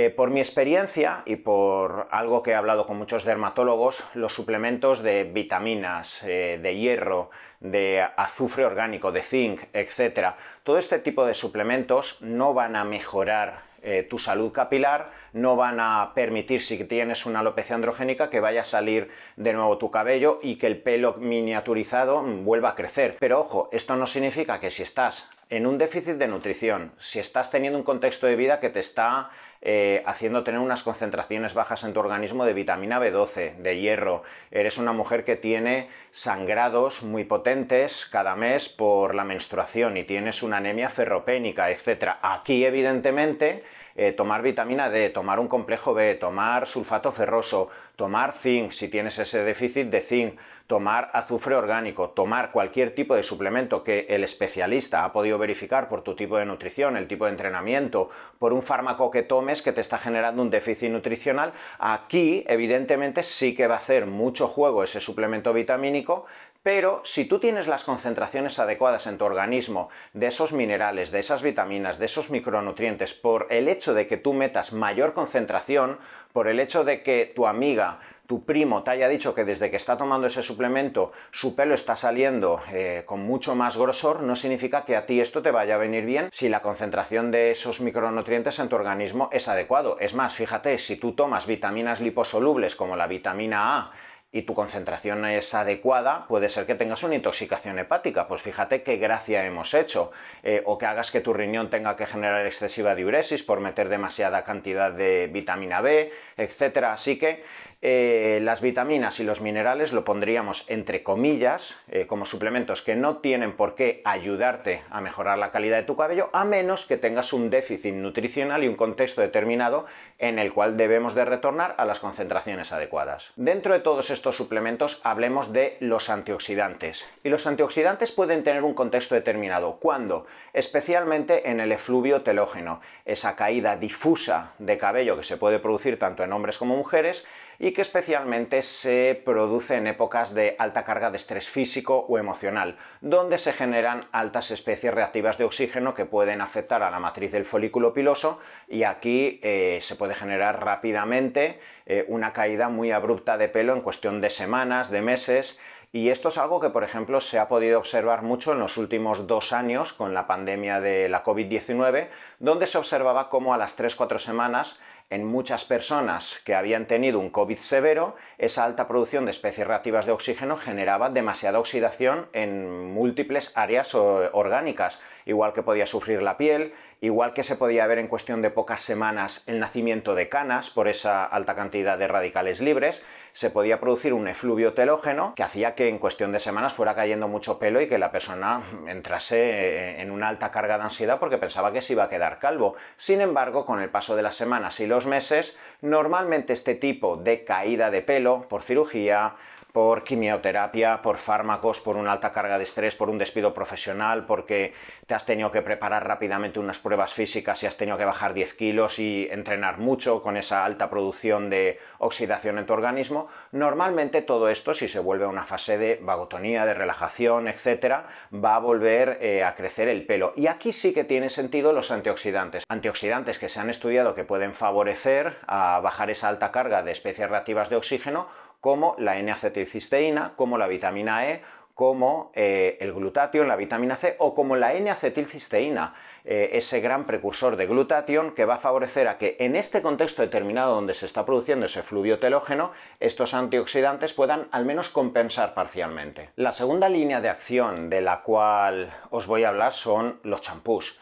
Eh, 0.00 0.10
por 0.10 0.30
mi 0.30 0.38
experiencia 0.38 1.22
y 1.26 1.34
por 1.34 2.06
algo 2.12 2.40
que 2.40 2.52
he 2.52 2.54
hablado 2.54 2.86
con 2.86 2.96
muchos 2.96 3.24
dermatólogos, 3.24 4.04
los 4.14 4.32
suplementos 4.32 5.02
de 5.02 5.24
vitaminas, 5.24 6.22
eh, 6.22 6.60
de 6.62 6.76
hierro, 6.76 7.30
de 7.58 8.06
azufre 8.16 8.64
orgánico, 8.64 9.10
de 9.10 9.24
zinc, 9.24 9.62
etc. 9.72 10.36
Todo 10.62 10.78
este 10.78 11.00
tipo 11.00 11.26
de 11.26 11.34
suplementos 11.34 12.18
no 12.20 12.54
van 12.54 12.76
a 12.76 12.84
mejorar 12.84 13.62
eh, 13.82 14.06
tu 14.08 14.18
salud 14.18 14.52
capilar, 14.52 15.10
no 15.32 15.56
van 15.56 15.80
a 15.80 16.12
permitir, 16.14 16.60
si 16.60 16.84
tienes 16.84 17.26
una 17.26 17.40
alopecia 17.40 17.74
androgénica, 17.74 18.30
que 18.30 18.38
vaya 18.38 18.60
a 18.60 18.64
salir 18.64 19.08
de 19.34 19.52
nuevo 19.52 19.78
tu 19.78 19.90
cabello 19.90 20.38
y 20.40 20.58
que 20.58 20.68
el 20.68 20.80
pelo 20.80 21.14
miniaturizado 21.14 22.22
vuelva 22.22 22.68
a 22.68 22.74
crecer. 22.76 23.16
Pero 23.18 23.40
ojo, 23.40 23.68
esto 23.72 23.96
no 23.96 24.06
significa 24.06 24.60
que 24.60 24.70
si 24.70 24.84
estás 24.84 25.28
en 25.50 25.66
un 25.66 25.78
déficit 25.78 26.16
de 26.16 26.28
nutrición, 26.28 26.92
si 26.98 27.18
estás 27.18 27.50
teniendo 27.50 27.78
un 27.78 27.84
contexto 27.84 28.26
de 28.26 28.36
vida 28.36 28.60
que 28.60 28.68
te 28.68 28.80
está 28.80 29.30
eh, 29.62 30.02
haciendo 30.06 30.44
tener 30.44 30.60
unas 30.60 30.82
concentraciones 30.82 31.54
bajas 31.54 31.84
en 31.84 31.92
tu 31.92 32.00
organismo 32.00 32.44
de 32.44 32.52
vitamina 32.52 33.00
B12, 33.00 33.56
de 33.56 33.80
hierro, 33.80 34.22
eres 34.50 34.78
una 34.78 34.92
mujer 34.92 35.24
que 35.24 35.36
tiene 35.36 35.88
sangrados 36.10 37.02
muy 37.02 37.24
potentes 37.24 38.06
cada 38.06 38.36
mes 38.36 38.68
por 38.68 39.14
la 39.14 39.24
menstruación 39.24 39.96
y 39.96 40.04
tienes 40.04 40.42
una 40.42 40.58
anemia 40.58 40.90
ferropénica, 40.90 41.70
etc. 41.70 42.16
Aquí, 42.22 42.64
evidentemente, 42.64 43.64
eh, 43.96 44.12
tomar 44.12 44.42
vitamina 44.42 44.90
D, 44.90 45.10
tomar 45.10 45.40
un 45.40 45.48
complejo 45.48 45.92
B, 45.92 46.14
tomar 46.14 46.68
sulfato 46.68 47.10
ferroso, 47.10 47.68
tomar 47.98 48.32
zinc 48.32 48.70
si 48.70 48.86
tienes 48.86 49.18
ese 49.18 49.42
déficit 49.42 49.88
de 49.88 50.00
zinc, 50.00 50.38
tomar 50.68 51.10
azufre 51.14 51.56
orgánico, 51.56 52.10
tomar 52.10 52.52
cualquier 52.52 52.94
tipo 52.94 53.16
de 53.16 53.24
suplemento 53.24 53.82
que 53.82 54.06
el 54.08 54.22
especialista 54.22 55.02
ha 55.02 55.12
podido 55.12 55.36
verificar 55.36 55.88
por 55.88 56.02
tu 56.02 56.14
tipo 56.14 56.38
de 56.38 56.46
nutrición, 56.46 56.96
el 56.96 57.08
tipo 57.08 57.24
de 57.24 57.32
entrenamiento, 57.32 58.08
por 58.38 58.52
un 58.52 58.62
fármaco 58.62 59.10
que 59.10 59.24
tomes 59.24 59.62
que 59.62 59.72
te 59.72 59.80
está 59.80 59.98
generando 59.98 60.42
un 60.42 60.50
déficit 60.50 60.90
nutricional, 60.90 61.52
aquí 61.80 62.44
evidentemente 62.46 63.24
sí 63.24 63.52
que 63.52 63.66
va 63.66 63.74
a 63.74 63.78
hacer 63.78 64.06
mucho 64.06 64.46
juego 64.46 64.84
ese 64.84 65.00
suplemento 65.00 65.52
vitamínico, 65.52 66.24
pero 66.62 67.00
si 67.04 67.24
tú 67.24 67.38
tienes 67.38 67.66
las 67.66 67.84
concentraciones 67.84 68.58
adecuadas 68.58 69.06
en 69.06 69.16
tu 69.16 69.24
organismo 69.24 69.88
de 70.12 70.26
esos 70.26 70.52
minerales, 70.52 71.10
de 71.10 71.20
esas 71.20 71.42
vitaminas, 71.42 71.98
de 71.98 72.04
esos 72.04 72.30
micronutrientes, 72.30 73.14
por 73.14 73.46
el 73.50 73.68
hecho 73.68 73.94
de 73.94 74.06
que 74.06 74.18
tú 74.18 74.34
metas 74.34 74.72
mayor 74.72 75.14
concentración, 75.14 75.98
por 76.32 76.46
el 76.46 76.60
hecho 76.60 76.84
de 76.84 77.02
que 77.02 77.32
tu 77.34 77.46
amiga 77.46 77.87
tu 78.28 78.44
primo 78.44 78.82
te 78.82 78.90
haya 78.90 79.08
dicho 79.08 79.34
que 79.34 79.44
desde 79.44 79.70
que 79.70 79.76
está 79.76 79.96
tomando 79.96 80.26
ese 80.26 80.42
suplemento 80.42 81.12
su 81.30 81.56
pelo 81.56 81.74
está 81.74 81.96
saliendo 81.96 82.60
eh, 82.70 83.02
con 83.06 83.20
mucho 83.20 83.54
más 83.54 83.76
grosor, 83.76 84.22
no 84.22 84.36
significa 84.36 84.84
que 84.84 84.96
a 84.96 85.06
ti 85.06 85.18
esto 85.20 85.40
te 85.40 85.50
vaya 85.50 85.76
a 85.76 85.78
venir 85.78 86.04
bien 86.04 86.28
si 86.30 86.50
la 86.50 86.60
concentración 86.60 87.30
de 87.30 87.52
esos 87.52 87.80
micronutrientes 87.80 88.58
en 88.58 88.68
tu 88.68 88.76
organismo 88.76 89.30
es 89.32 89.48
adecuado. 89.48 89.96
Es 89.98 90.14
más, 90.14 90.34
fíjate, 90.34 90.76
si 90.76 90.96
tú 90.96 91.12
tomas 91.12 91.46
vitaminas 91.46 92.02
liposolubles 92.02 92.76
como 92.76 92.96
la 92.96 93.06
vitamina 93.06 93.78
A, 93.78 93.92
y 94.30 94.42
tu 94.42 94.52
concentración 94.52 95.24
es 95.24 95.54
adecuada, 95.54 96.26
puede 96.28 96.50
ser 96.50 96.66
que 96.66 96.74
tengas 96.74 97.02
una 97.02 97.14
intoxicación 97.14 97.78
hepática. 97.78 98.28
Pues 98.28 98.42
fíjate 98.42 98.82
qué 98.82 98.96
gracia 98.96 99.46
hemos 99.46 99.72
hecho. 99.72 100.10
Eh, 100.42 100.62
o 100.66 100.76
que 100.76 100.84
hagas 100.84 101.10
que 101.10 101.22
tu 101.22 101.32
riñón 101.32 101.70
tenga 101.70 101.96
que 101.96 102.04
generar 102.04 102.44
excesiva 102.44 102.94
diuresis 102.94 103.42
por 103.42 103.60
meter 103.60 103.88
demasiada 103.88 104.44
cantidad 104.44 104.92
de 104.92 105.30
vitamina 105.32 105.80
B, 105.80 106.12
etc. 106.36 106.84
Así 106.84 107.18
que 107.18 107.42
eh, 107.80 108.40
las 108.42 108.60
vitaminas 108.60 109.20
y 109.20 109.24
los 109.24 109.40
minerales 109.40 109.92
lo 109.92 110.04
pondríamos 110.04 110.64
entre 110.66 111.04
comillas 111.04 111.78
eh, 111.88 112.08
como 112.08 112.26
suplementos 112.26 112.82
que 112.82 112.96
no 112.96 113.18
tienen 113.18 113.52
por 113.54 113.76
qué 113.76 114.02
ayudarte 114.04 114.82
a 114.90 115.00
mejorar 115.00 115.38
la 115.38 115.52
calidad 115.52 115.76
de 115.76 115.84
tu 115.84 115.96
cabello 115.96 116.28
a 116.32 116.44
menos 116.44 116.86
que 116.86 116.96
tengas 116.96 117.32
un 117.32 117.50
déficit 117.50 117.94
nutricional 117.94 118.64
y 118.64 118.68
un 118.68 118.74
contexto 118.74 119.20
determinado 119.20 119.86
en 120.18 120.40
el 120.40 120.52
cual 120.52 120.76
debemos 120.76 121.14
de 121.14 121.24
retornar 121.24 121.76
a 121.78 121.84
las 121.84 122.00
concentraciones 122.00 122.72
adecuadas. 122.72 123.32
Dentro 123.36 123.74
de 123.74 123.80
todos 123.80 124.10
estos 124.10 124.36
suplementos 124.36 125.00
hablemos 125.04 125.52
de 125.52 125.76
los 125.78 126.10
antioxidantes. 126.10 127.08
Y 127.22 127.28
los 127.28 127.46
antioxidantes 127.46 128.10
pueden 128.10 128.42
tener 128.42 128.64
un 128.64 128.74
contexto 128.74 129.14
determinado. 129.14 129.76
¿Cuándo? 129.78 130.26
Especialmente 130.52 131.48
en 131.48 131.60
el 131.60 131.70
efluvio 131.70 132.22
telógeno, 132.22 132.80
esa 133.04 133.36
caída 133.36 133.76
difusa 133.76 134.54
de 134.58 134.78
cabello 134.78 135.16
que 135.16 135.22
se 135.22 135.36
puede 135.36 135.60
producir 135.60 135.96
tanto 135.96 136.24
en 136.24 136.32
hombres 136.32 136.58
como 136.58 136.76
mujeres 136.76 137.24
que 137.72 137.82
especialmente 137.82 138.62
se 138.62 139.20
produce 139.24 139.76
en 139.76 139.86
épocas 139.86 140.34
de 140.34 140.56
alta 140.58 140.84
carga 140.84 141.10
de 141.10 141.16
estrés 141.16 141.48
físico 141.48 142.06
o 142.08 142.18
emocional, 142.18 142.76
donde 143.00 143.38
se 143.38 143.52
generan 143.52 144.08
altas 144.12 144.50
especies 144.50 144.94
reactivas 144.94 145.38
de 145.38 145.44
oxígeno 145.44 145.94
que 145.94 146.04
pueden 146.04 146.40
afectar 146.40 146.82
a 146.82 146.90
la 146.90 147.00
matriz 147.00 147.32
del 147.32 147.44
folículo 147.44 147.92
piloso 147.92 148.38
y 148.68 148.84
aquí 148.84 149.40
eh, 149.42 149.78
se 149.82 149.96
puede 149.96 150.14
generar 150.14 150.64
rápidamente 150.64 151.60
eh, 151.86 152.04
una 152.08 152.32
caída 152.32 152.68
muy 152.68 152.92
abrupta 152.92 153.38
de 153.38 153.48
pelo 153.48 153.74
en 153.74 153.80
cuestión 153.80 154.20
de 154.20 154.30
semanas, 154.30 154.90
de 154.90 155.02
meses, 155.02 155.58
y 155.90 156.10
esto 156.10 156.28
es 156.28 156.36
algo 156.36 156.60
que, 156.60 156.68
por 156.68 156.84
ejemplo, 156.84 157.18
se 157.18 157.38
ha 157.38 157.48
podido 157.48 157.78
observar 157.78 158.20
mucho 158.22 158.52
en 158.52 158.58
los 158.58 158.76
últimos 158.76 159.26
dos 159.26 159.54
años 159.54 159.94
con 159.94 160.12
la 160.12 160.26
pandemia 160.26 160.80
de 160.80 161.08
la 161.08 161.24
COVID-19, 161.24 162.08
donde 162.40 162.66
se 162.66 162.76
observaba 162.76 163.30
cómo 163.30 163.54
a 163.54 163.58
las 163.58 163.78
3-4 163.78 164.18
semanas 164.18 164.78
en 165.10 165.24
muchas 165.24 165.64
personas 165.64 166.40
que 166.44 166.54
habían 166.54 166.86
tenido 166.86 167.18
un 167.18 167.30
COVID 167.30 167.56
severo, 167.56 168.16
esa 168.36 168.64
alta 168.64 168.86
producción 168.86 169.24
de 169.24 169.30
especies 169.30 169.66
reactivas 169.66 170.06
de 170.06 170.12
oxígeno 170.12 170.56
generaba 170.56 171.08
demasiada 171.08 171.58
oxidación 171.58 172.28
en 172.32 172.92
múltiples 172.92 173.52
áreas 173.56 173.94
orgánicas, 173.94 175.00
igual 175.28 175.52
que 175.52 175.62
podía 175.62 175.86
sufrir 175.86 176.22
la 176.22 176.38
piel, 176.38 176.72
igual 177.00 177.34
que 177.34 177.42
se 177.42 177.54
podía 177.54 177.86
ver 177.86 177.98
en 177.98 178.08
cuestión 178.08 178.40
de 178.40 178.50
pocas 178.50 178.80
semanas 178.80 179.44
el 179.46 179.60
nacimiento 179.60 180.14
de 180.14 180.28
canas 180.28 180.70
por 180.70 180.88
esa 180.88 181.24
alta 181.24 181.54
cantidad 181.54 181.98
de 181.98 182.08
radicales 182.08 182.60
libres, 182.62 183.04
se 183.32 183.50
podía 183.50 183.78
producir 183.78 184.14
un 184.14 184.26
efluvio 184.26 184.72
telógeno 184.72 185.34
que 185.36 185.42
hacía 185.42 185.74
que 185.74 185.88
en 185.88 185.98
cuestión 185.98 186.32
de 186.32 186.38
semanas 186.38 186.72
fuera 186.72 186.94
cayendo 186.94 187.28
mucho 187.28 187.58
pelo 187.58 187.80
y 187.82 187.88
que 187.88 187.98
la 187.98 188.10
persona 188.10 188.62
entrase 188.86 190.00
en 190.00 190.10
una 190.10 190.28
alta 190.28 190.50
carga 190.50 190.78
de 190.78 190.84
ansiedad 190.84 191.18
porque 191.20 191.36
pensaba 191.36 191.72
que 191.72 191.82
se 191.82 191.92
iba 191.92 192.04
a 192.04 192.08
quedar 192.08 192.38
calvo. 192.38 192.74
Sin 192.96 193.20
embargo, 193.20 193.66
con 193.66 193.82
el 193.82 193.90
paso 193.90 194.16
de 194.16 194.22
las 194.22 194.34
semanas 194.34 194.80
y 194.80 194.86
los 194.86 195.06
meses, 195.06 195.58
normalmente 195.82 196.54
este 196.54 196.74
tipo 196.74 197.18
de 197.18 197.44
caída 197.44 197.90
de 197.90 198.00
pelo 198.00 198.46
por 198.48 198.62
cirugía, 198.62 199.34
por 199.72 200.04
quimioterapia, 200.04 201.02
por 201.02 201.18
fármacos, 201.18 201.80
por 201.80 201.96
una 201.96 202.12
alta 202.12 202.32
carga 202.32 202.56
de 202.56 202.64
estrés, 202.64 202.96
por 202.96 203.10
un 203.10 203.18
despido 203.18 203.52
profesional, 203.54 204.26
porque 204.26 204.72
te 205.06 205.14
has 205.14 205.26
tenido 205.26 205.50
que 205.50 205.62
preparar 205.62 206.06
rápidamente 206.06 206.58
unas 206.58 206.78
pruebas 206.78 207.12
físicas 207.12 207.62
y 207.62 207.66
has 207.66 207.76
tenido 207.76 207.98
que 207.98 208.04
bajar 208.04 208.34
10 208.34 208.54
kilos 208.54 208.98
y 208.98 209.28
entrenar 209.30 209.78
mucho 209.78 210.22
con 210.22 210.36
esa 210.36 210.64
alta 210.64 210.88
producción 210.90 211.50
de 211.50 211.78
oxidación 211.98 212.58
en 212.58 212.66
tu 212.66 212.72
organismo, 212.72 213.28
normalmente 213.52 214.22
todo 214.22 214.48
esto, 214.48 214.74
si 214.74 214.88
se 214.88 215.00
vuelve 215.00 215.24
a 215.24 215.28
una 215.28 215.44
fase 215.44 215.78
de 215.78 215.98
vagotonía, 216.02 216.64
de 216.64 216.74
relajación, 216.74 217.48
etcétera, 217.48 218.06
va 218.32 218.56
a 218.56 218.58
volver 218.58 219.18
eh, 219.20 219.44
a 219.44 219.54
crecer 219.54 219.88
el 219.88 220.06
pelo. 220.06 220.32
Y 220.36 220.46
aquí 220.46 220.72
sí 220.72 220.92
que 220.92 221.04
tiene 221.04 221.28
sentido 221.28 221.72
los 221.72 221.90
antioxidantes. 221.90 222.64
Antioxidantes 222.68 223.38
que 223.38 223.48
se 223.48 223.60
han 223.60 223.70
estudiado 223.70 224.14
que 224.14 224.24
pueden 224.24 224.54
favorecer 224.54 225.36
a 225.46 225.80
bajar 225.80 226.10
esa 226.10 226.28
alta 226.28 226.50
carga 226.50 226.82
de 226.82 226.92
especies 226.92 227.28
reactivas 227.28 227.70
de 227.70 227.76
oxígeno 227.76 228.28
como 228.60 228.94
la 228.98 229.18
N-acetilcisteína, 229.18 230.34
como 230.36 230.58
la 230.58 230.66
vitamina 230.66 231.30
E, 231.30 231.42
como 231.78 232.32
eh, 232.34 232.76
el 232.80 232.92
glutatión, 232.92 233.46
la 233.46 233.54
vitamina 233.54 233.94
C, 233.94 234.16
o 234.18 234.34
como 234.34 234.56
la 234.56 234.74
N-acetilcisteína, 234.74 235.94
eh, 236.24 236.50
ese 236.54 236.80
gran 236.80 237.06
precursor 237.06 237.54
de 237.54 237.66
glutatión 237.66 238.34
que 238.34 238.44
va 238.44 238.54
a 238.54 238.58
favorecer 238.58 239.06
a 239.06 239.16
que 239.16 239.36
en 239.38 239.54
este 239.54 239.80
contexto 239.80 240.22
determinado 240.22 240.74
donde 240.74 240.92
se 240.92 241.06
está 241.06 241.24
produciendo 241.24 241.66
ese 241.66 241.84
fluvio 241.84 242.18
telógeno, 242.18 242.72
estos 242.98 243.32
antioxidantes 243.32 244.12
puedan 244.12 244.48
al 244.50 244.64
menos 244.64 244.88
compensar 244.88 245.54
parcialmente. 245.54 246.30
La 246.34 246.50
segunda 246.50 246.88
línea 246.88 247.20
de 247.20 247.28
acción 247.28 247.88
de 247.90 248.00
la 248.00 248.22
cual 248.22 248.92
os 249.10 249.28
voy 249.28 249.44
a 249.44 249.50
hablar 249.50 249.72
son 249.72 250.18
los 250.24 250.42
champús. 250.42 250.98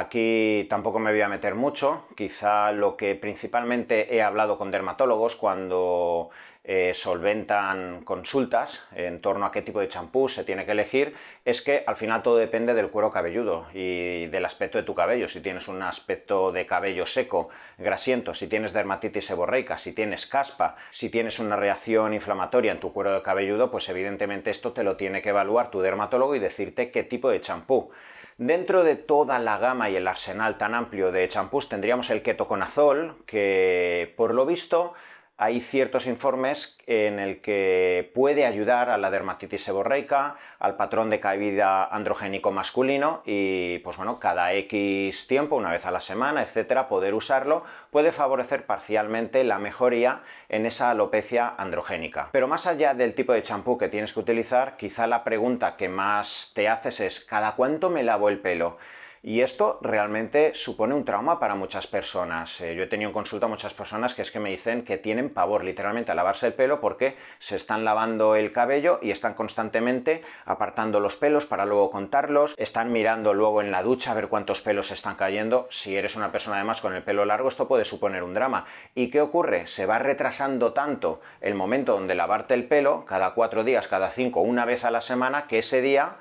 Aquí 0.00 0.66
tampoco 0.70 0.98
me 0.98 1.10
voy 1.10 1.20
a 1.20 1.28
meter 1.28 1.54
mucho, 1.54 2.06
quizá 2.16 2.72
lo 2.72 2.96
que 2.96 3.14
principalmente 3.14 4.16
he 4.16 4.22
hablado 4.22 4.56
con 4.56 4.70
dermatólogos 4.70 5.36
cuando 5.36 6.30
eh, 6.64 6.92
solventan 6.94 8.02
consultas 8.02 8.82
en 8.94 9.20
torno 9.20 9.44
a 9.44 9.52
qué 9.52 9.60
tipo 9.60 9.78
de 9.78 9.88
champú 9.88 10.26
se 10.26 10.42
tiene 10.42 10.64
que 10.64 10.72
elegir, 10.72 11.14
es 11.44 11.60
que 11.60 11.84
al 11.86 11.96
final 11.96 12.22
todo 12.22 12.38
depende 12.38 12.72
del 12.72 12.88
cuero 12.88 13.10
cabelludo 13.10 13.66
y 13.74 14.24
del 14.28 14.46
aspecto 14.46 14.78
de 14.78 14.84
tu 14.84 14.94
cabello. 14.94 15.28
Si 15.28 15.42
tienes 15.42 15.68
un 15.68 15.82
aspecto 15.82 16.50
de 16.50 16.64
cabello 16.64 17.04
seco, 17.04 17.50
grasiento, 17.76 18.32
si 18.32 18.46
tienes 18.46 18.72
dermatitis 18.72 19.26
seborreica, 19.26 19.76
si 19.76 19.92
tienes 19.92 20.24
caspa, 20.24 20.76
si 20.90 21.10
tienes 21.10 21.40
una 21.40 21.56
reacción 21.56 22.14
inflamatoria 22.14 22.72
en 22.72 22.80
tu 22.80 22.94
cuero 22.94 23.22
cabelludo, 23.22 23.70
pues 23.70 23.86
evidentemente 23.90 24.48
esto 24.48 24.72
te 24.72 24.82
lo 24.82 24.96
tiene 24.96 25.20
que 25.20 25.28
evaluar 25.28 25.70
tu 25.70 25.82
dermatólogo 25.82 26.34
y 26.36 26.38
decirte 26.38 26.90
qué 26.90 27.02
tipo 27.02 27.28
de 27.28 27.42
champú. 27.42 27.90
Dentro 28.40 28.84
de 28.84 28.96
toda 28.96 29.38
la 29.38 29.58
gama 29.58 29.90
y 29.90 29.96
el 29.96 30.08
arsenal 30.08 30.56
tan 30.56 30.74
amplio 30.74 31.12
de 31.12 31.28
champús 31.28 31.68
tendríamos 31.68 32.08
el 32.08 32.22
ketoconazol, 32.22 33.16
que 33.26 34.14
por 34.16 34.32
lo 34.32 34.46
visto 34.46 34.94
hay 35.40 35.62
ciertos 35.62 36.06
informes 36.06 36.76
en 36.86 37.18
el 37.18 37.40
que 37.40 38.12
puede 38.14 38.44
ayudar 38.44 38.90
a 38.90 38.98
la 38.98 39.10
dermatitis 39.10 39.64
seborreica, 39.64 40.36
al 40.58 40.76
patrón 40.76 41.08
de 41.08 41.18
caída 41.18 41.86
androgénico 41.86 42.52
masculino 42.52 43.22
y 43.24 43.78
pues 43.78 43.96
bueno, 43.96 44.20
cada 44.20 44.52
X 44.52 45.26
tiempo, 45.26 45.56
una 45.56 45.70
vez 45.70 45.86
a 45.86 45.92
la 45.92 46.00
semana, 46.00 46.42
etcétera, 46.42 46.88
poder 46.88 47.14
usarlo 47.14 47.64
puede 47.90 48.12
favorecer 48.12 48.66
parcialmente 48.66 49.42
la 49.42 49.58
mejoría 49.58 50.20
en 50.50 50.66
esa 50.66 50.90
alopecia 50.90 51.54
androgénica. 51.56 52.28
Pero 52.32 52.46
más 52.46 52.66
allá 52.66 52.92
del 52.92 53.14
tipo 53.14 53.32
de 53.32 53.40
champú 53.40 53.78
que 53.78 53.88
tienes 53.88 54.12
que 54.12 54.20
utilizar, 54.20 54.76
quizá 54.76 55.06
la 55.06 55.24
pregunta 55.24 55.74
que 55.76 55.88
más 55.88 56.52
te 56.54 56.68
haces 56.68 57.00
es 57.00 57.20
¿cada 57.20 57.56
cuánto 57.56 57.88
me 57.88 58.02
lavo 58.02 58.28
el 58.28 58.40
pelo? 58.40 58.76
Y 59.22 59.42
esto 59.42 59.78
realmente 59.82 60.54
supone 60.54 60.94
un 60.94 61.04
trauma 61.04 61.38
para 61.38 61.54
muchas 61.54 61.86
personas. 61.86 62.58
Eh, 62.62 62.74
yo 62.74 62.84
he 62.84 62.86
tenido 62.86 63.10
en 63.10 63.12
consulta 63.12 63.44
a 63.44 63.50
muchas 63.50 63.74
personas 63.74 64.14
que 64.14 64.22
es 64.22 64.30
que 64.30 64.40
me 64.40 64.48
dicen 64.48 64.82
que 64.82 64.96
tienen 64.96 65.28
pavor 65.28 65.62
literalmente 65.62 66.10
a 66.10 66.14
lavarse 66.14 66.46
el 66.46 66.54
pelo 66.54 66.80
porque 66.80 67.16
se 67.38 67.56
están 67.56 67.84
lavando 67.84 68.34
el 68.34 68.50
cabello 68.50 68.98
y 69.02 69.10
están 69.10 69.34
constantemente 69.34 70.22
apartando 70.46 71.00
los 71.00 71.16
pelos 71.16 71.44
para 71.44 71.66
luego 71.66 71.90
contarlos, 71.90 72.54
están 72.56 72.92
mirando 72.92 73.34
luego 73.34 73.60
en 73.60 73.70
la 73.70 73.82
ducha 73.82 74.12
a 74.12 74.14
ver 74.14 74.28
cuántos 74.28 74.62
pelos 74.62 74.90
están 74.90 75.16
cayendo. 75.16 75.66
Si 75.68 75.94
eres 75.94 76.16
una 76.16 76.32
persona 76.32 76.56
además 76.56 76.80
con 76.80 76.94
el 76.94 77.02
pelo 77.02 77.26
largo 77.26 77.48
esto 77.48 77.68
puede 77.68 77.84
suponer 77.84 78.22
un 78.22 78.32
drama. 78.32 78.64
¿Y 78.94 79.10
qué 79.10 79.20
ocurre? 79.20 79.66
Se 79.66 79.84
va 79.84 79.98
retrasando 79.98 80.72
tanto 80.72 81.20
el 81.42 81.54
momento 81.54 81.92
donde 81.92 82.14
lavarte 82.14 82.54
el 82.54 82.66
pelo, 82.66 83.04
cada 83.04 83.34
cuatro 83.34 83.64
días, 83.64 83.86
cada 83.86 84.10
cinco, 84.10 84.40
una 84.40 84.64
vez 84.64 84.86
a 84.86 84.90
la 84.90 85.02
semana, 85.02 85.46
que 85.46 85.58
ese 85.58 85.82
día 85.82 86.16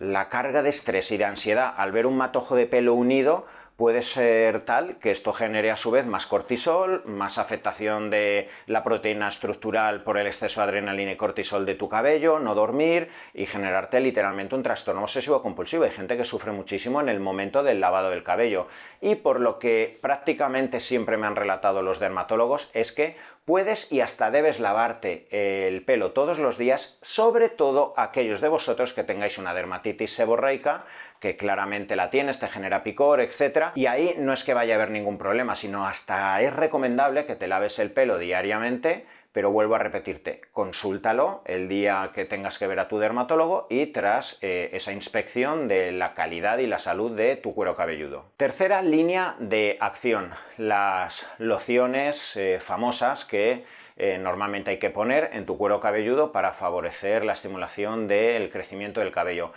la 0.00 0.28
carga 0.28 0.62
de 0.62 0.70
estrés 0.70 1.12
y 1.12 1.18
de 1.18 1.26
ansiedad 1.26 1.72
al 1.76 1.92
ver 1.92 2.06
un 2.06 2.16
matojo 2.16 2.56
de 2.56 2.66
pelo 2.66 2.94
unido 2.94 3.46
puede 3.80 4.02
ser 4.02 4.66
tal 4.66 4.98
que 4.98 5.10
esto 5.10 5.32
genere 5.32 5.70
a 5.70 5.76
su 5.78 5.90
vez 5.90 6.04
más 6.04 6.26
cortisol, 6.26 7.02
más 7.06 7.38
afectación 7.38 8.10
de 8.10 8.50
la 8.66 8.84
proteína 8.84 9.26
estructural 9.26 10.02
por 10.02 10.18
el 10.18 10.26
exceso 10.26 10.60
de 10.60 10.64
adrenalina 10.64 11.12
y 11.12 11.16
cortisol 11.16 11.64
de 11.64 11.76
tu 11.76 11.88
cabello, 11.88 12.38
no 12.40 12.54
dormir 12.54 13.08
y 13.32 13.46
generarte 13.46 13.98
literalmente 14.00 14.54
un 14.54 14.62
trastorno 14.62 15.04
obsesivo 15.04 15.40
compulsivo. 15.40 15.84
Hay 15.84 15.92
gente 15.92 16.18
que 16.18 16.24
sufre 16.24 16.52
muchísimo 16.52 17.00
en 17.00 17.08
el 17.08 17.20
momento 17.20 17.62
del 17.62 17.80
lavado 17.80 18.10
del 18.10 18.22
cabello. 18.22 18.66
Y 19.00 19.14
por 19.14 19.40
lo 19.40 19.58
que 19.58 19.98
prácticamente 20.02 20.78
siempre 20.78 21.16
me 21.16 21.26
han 21.26 21.36
relatado 21.36 21.80
los 21.80 22.00
dermatólogos 22.00 22.70
es 22.74 22.92
que 22.92 23.16
puedes 23.46 23.90
y 23.90 24.02
hasta 24.02 24.30
debes 24.30 24.60
lavarte 24.60 25.26
el 25.66 25.82
pelo 25.82 26.12
todos 26.12 26.38
los 26.38 26.58
días, 26.58 26.98
sobre 27.00 27.48
todo 27.48 27.94
aquellos 27.96 28.42
de 28.42 28.48
vosotros 28.48 28.92
que 28.92 29.04
tengáis 29.04 29.38
una 29.38 29.54
dermatitis 29.54 30.14
seborreica 30.14 30.84
que 31.20 31.36
claramente 31.36 31.96
la 31.96 32.10
tienes, 32.10 32.40
te 32.40 32.48
genera 32.48 32.82
picor, 32.82 33.20
etc. 33.20 33.66
Y 33.74 33.86
ahí 33.86 34.16
no 34.18 34.32
es 34.32 34.42
que 34.42 34.54
vaya 34.54 34.74
a 34.74 34.76
haber 34.76 34.90
ningún 34.90 35.18
problema, 35.18 35.54
sino 35.54 35.86
hasta 35.86 36.40
es 36.40 36.52
recomendable 36.52 37.26
que 37.26 37.36
te 37.36 37.46
laves 37.46 37.78
el 37.78 37.92
pelo 37.92 38.18
diariamente, 38.18 39.04
pero 39.32 39.52
vuelvo 39.52 39.76
a 39.76 39.78
repetirte, 39.78 40.40
consúltalo 40.52 41.42
el 41.44 41.68
día 41.68 42.10
que 42.14 42.24
tengas 42.24 42.58
que 42.58 42.66
ver 42.66 42.80
a 42.80 42.88
tu 42.88 42.98
dermatólogo 42.98 43.66
y 43.70 43.86
tras 43.86 44.38
eh, 44.42 44.70
esa 44.72 44.92
inspección 44.92 45.68
de 45.68 45.92
la 45.92 46.14
calidad 46.14 46.58
y 46.58 46.66
la 46.66 46.78
salud 46.78 47.12
de 47.12 47.36
tu 47.36 47.54
cuero 47.54 47.76
cabelludo. 47.76 48.24
Tercera 48.36 48.82
línea 48.82 49.36
de 49.38 49.76
acción, 49.80 50.32
las 50.56 51.30
lociones 51.38 52.36
eh, 52.36 52.58
famosas 52.60 53.24
que 53.24 53.64
eh, 53.96 54.18
normalmente 54.18 54.70
hay 54.70 54.78
que 54.78 54.90
poner 54.90 55.30
en 55.34 55.44
tu 55.44 55.58
cuero 55.58 55.78
cabelludo 55.78 56.32
para 56.32 56.52
favorecer 56.52 57.24
la 57.24 57.34
estimulación 57.34 58.08
del 58.08 58.50
crecimiento 58.50 59.00
del 59.00 59.12
cabello. 59.12 59.52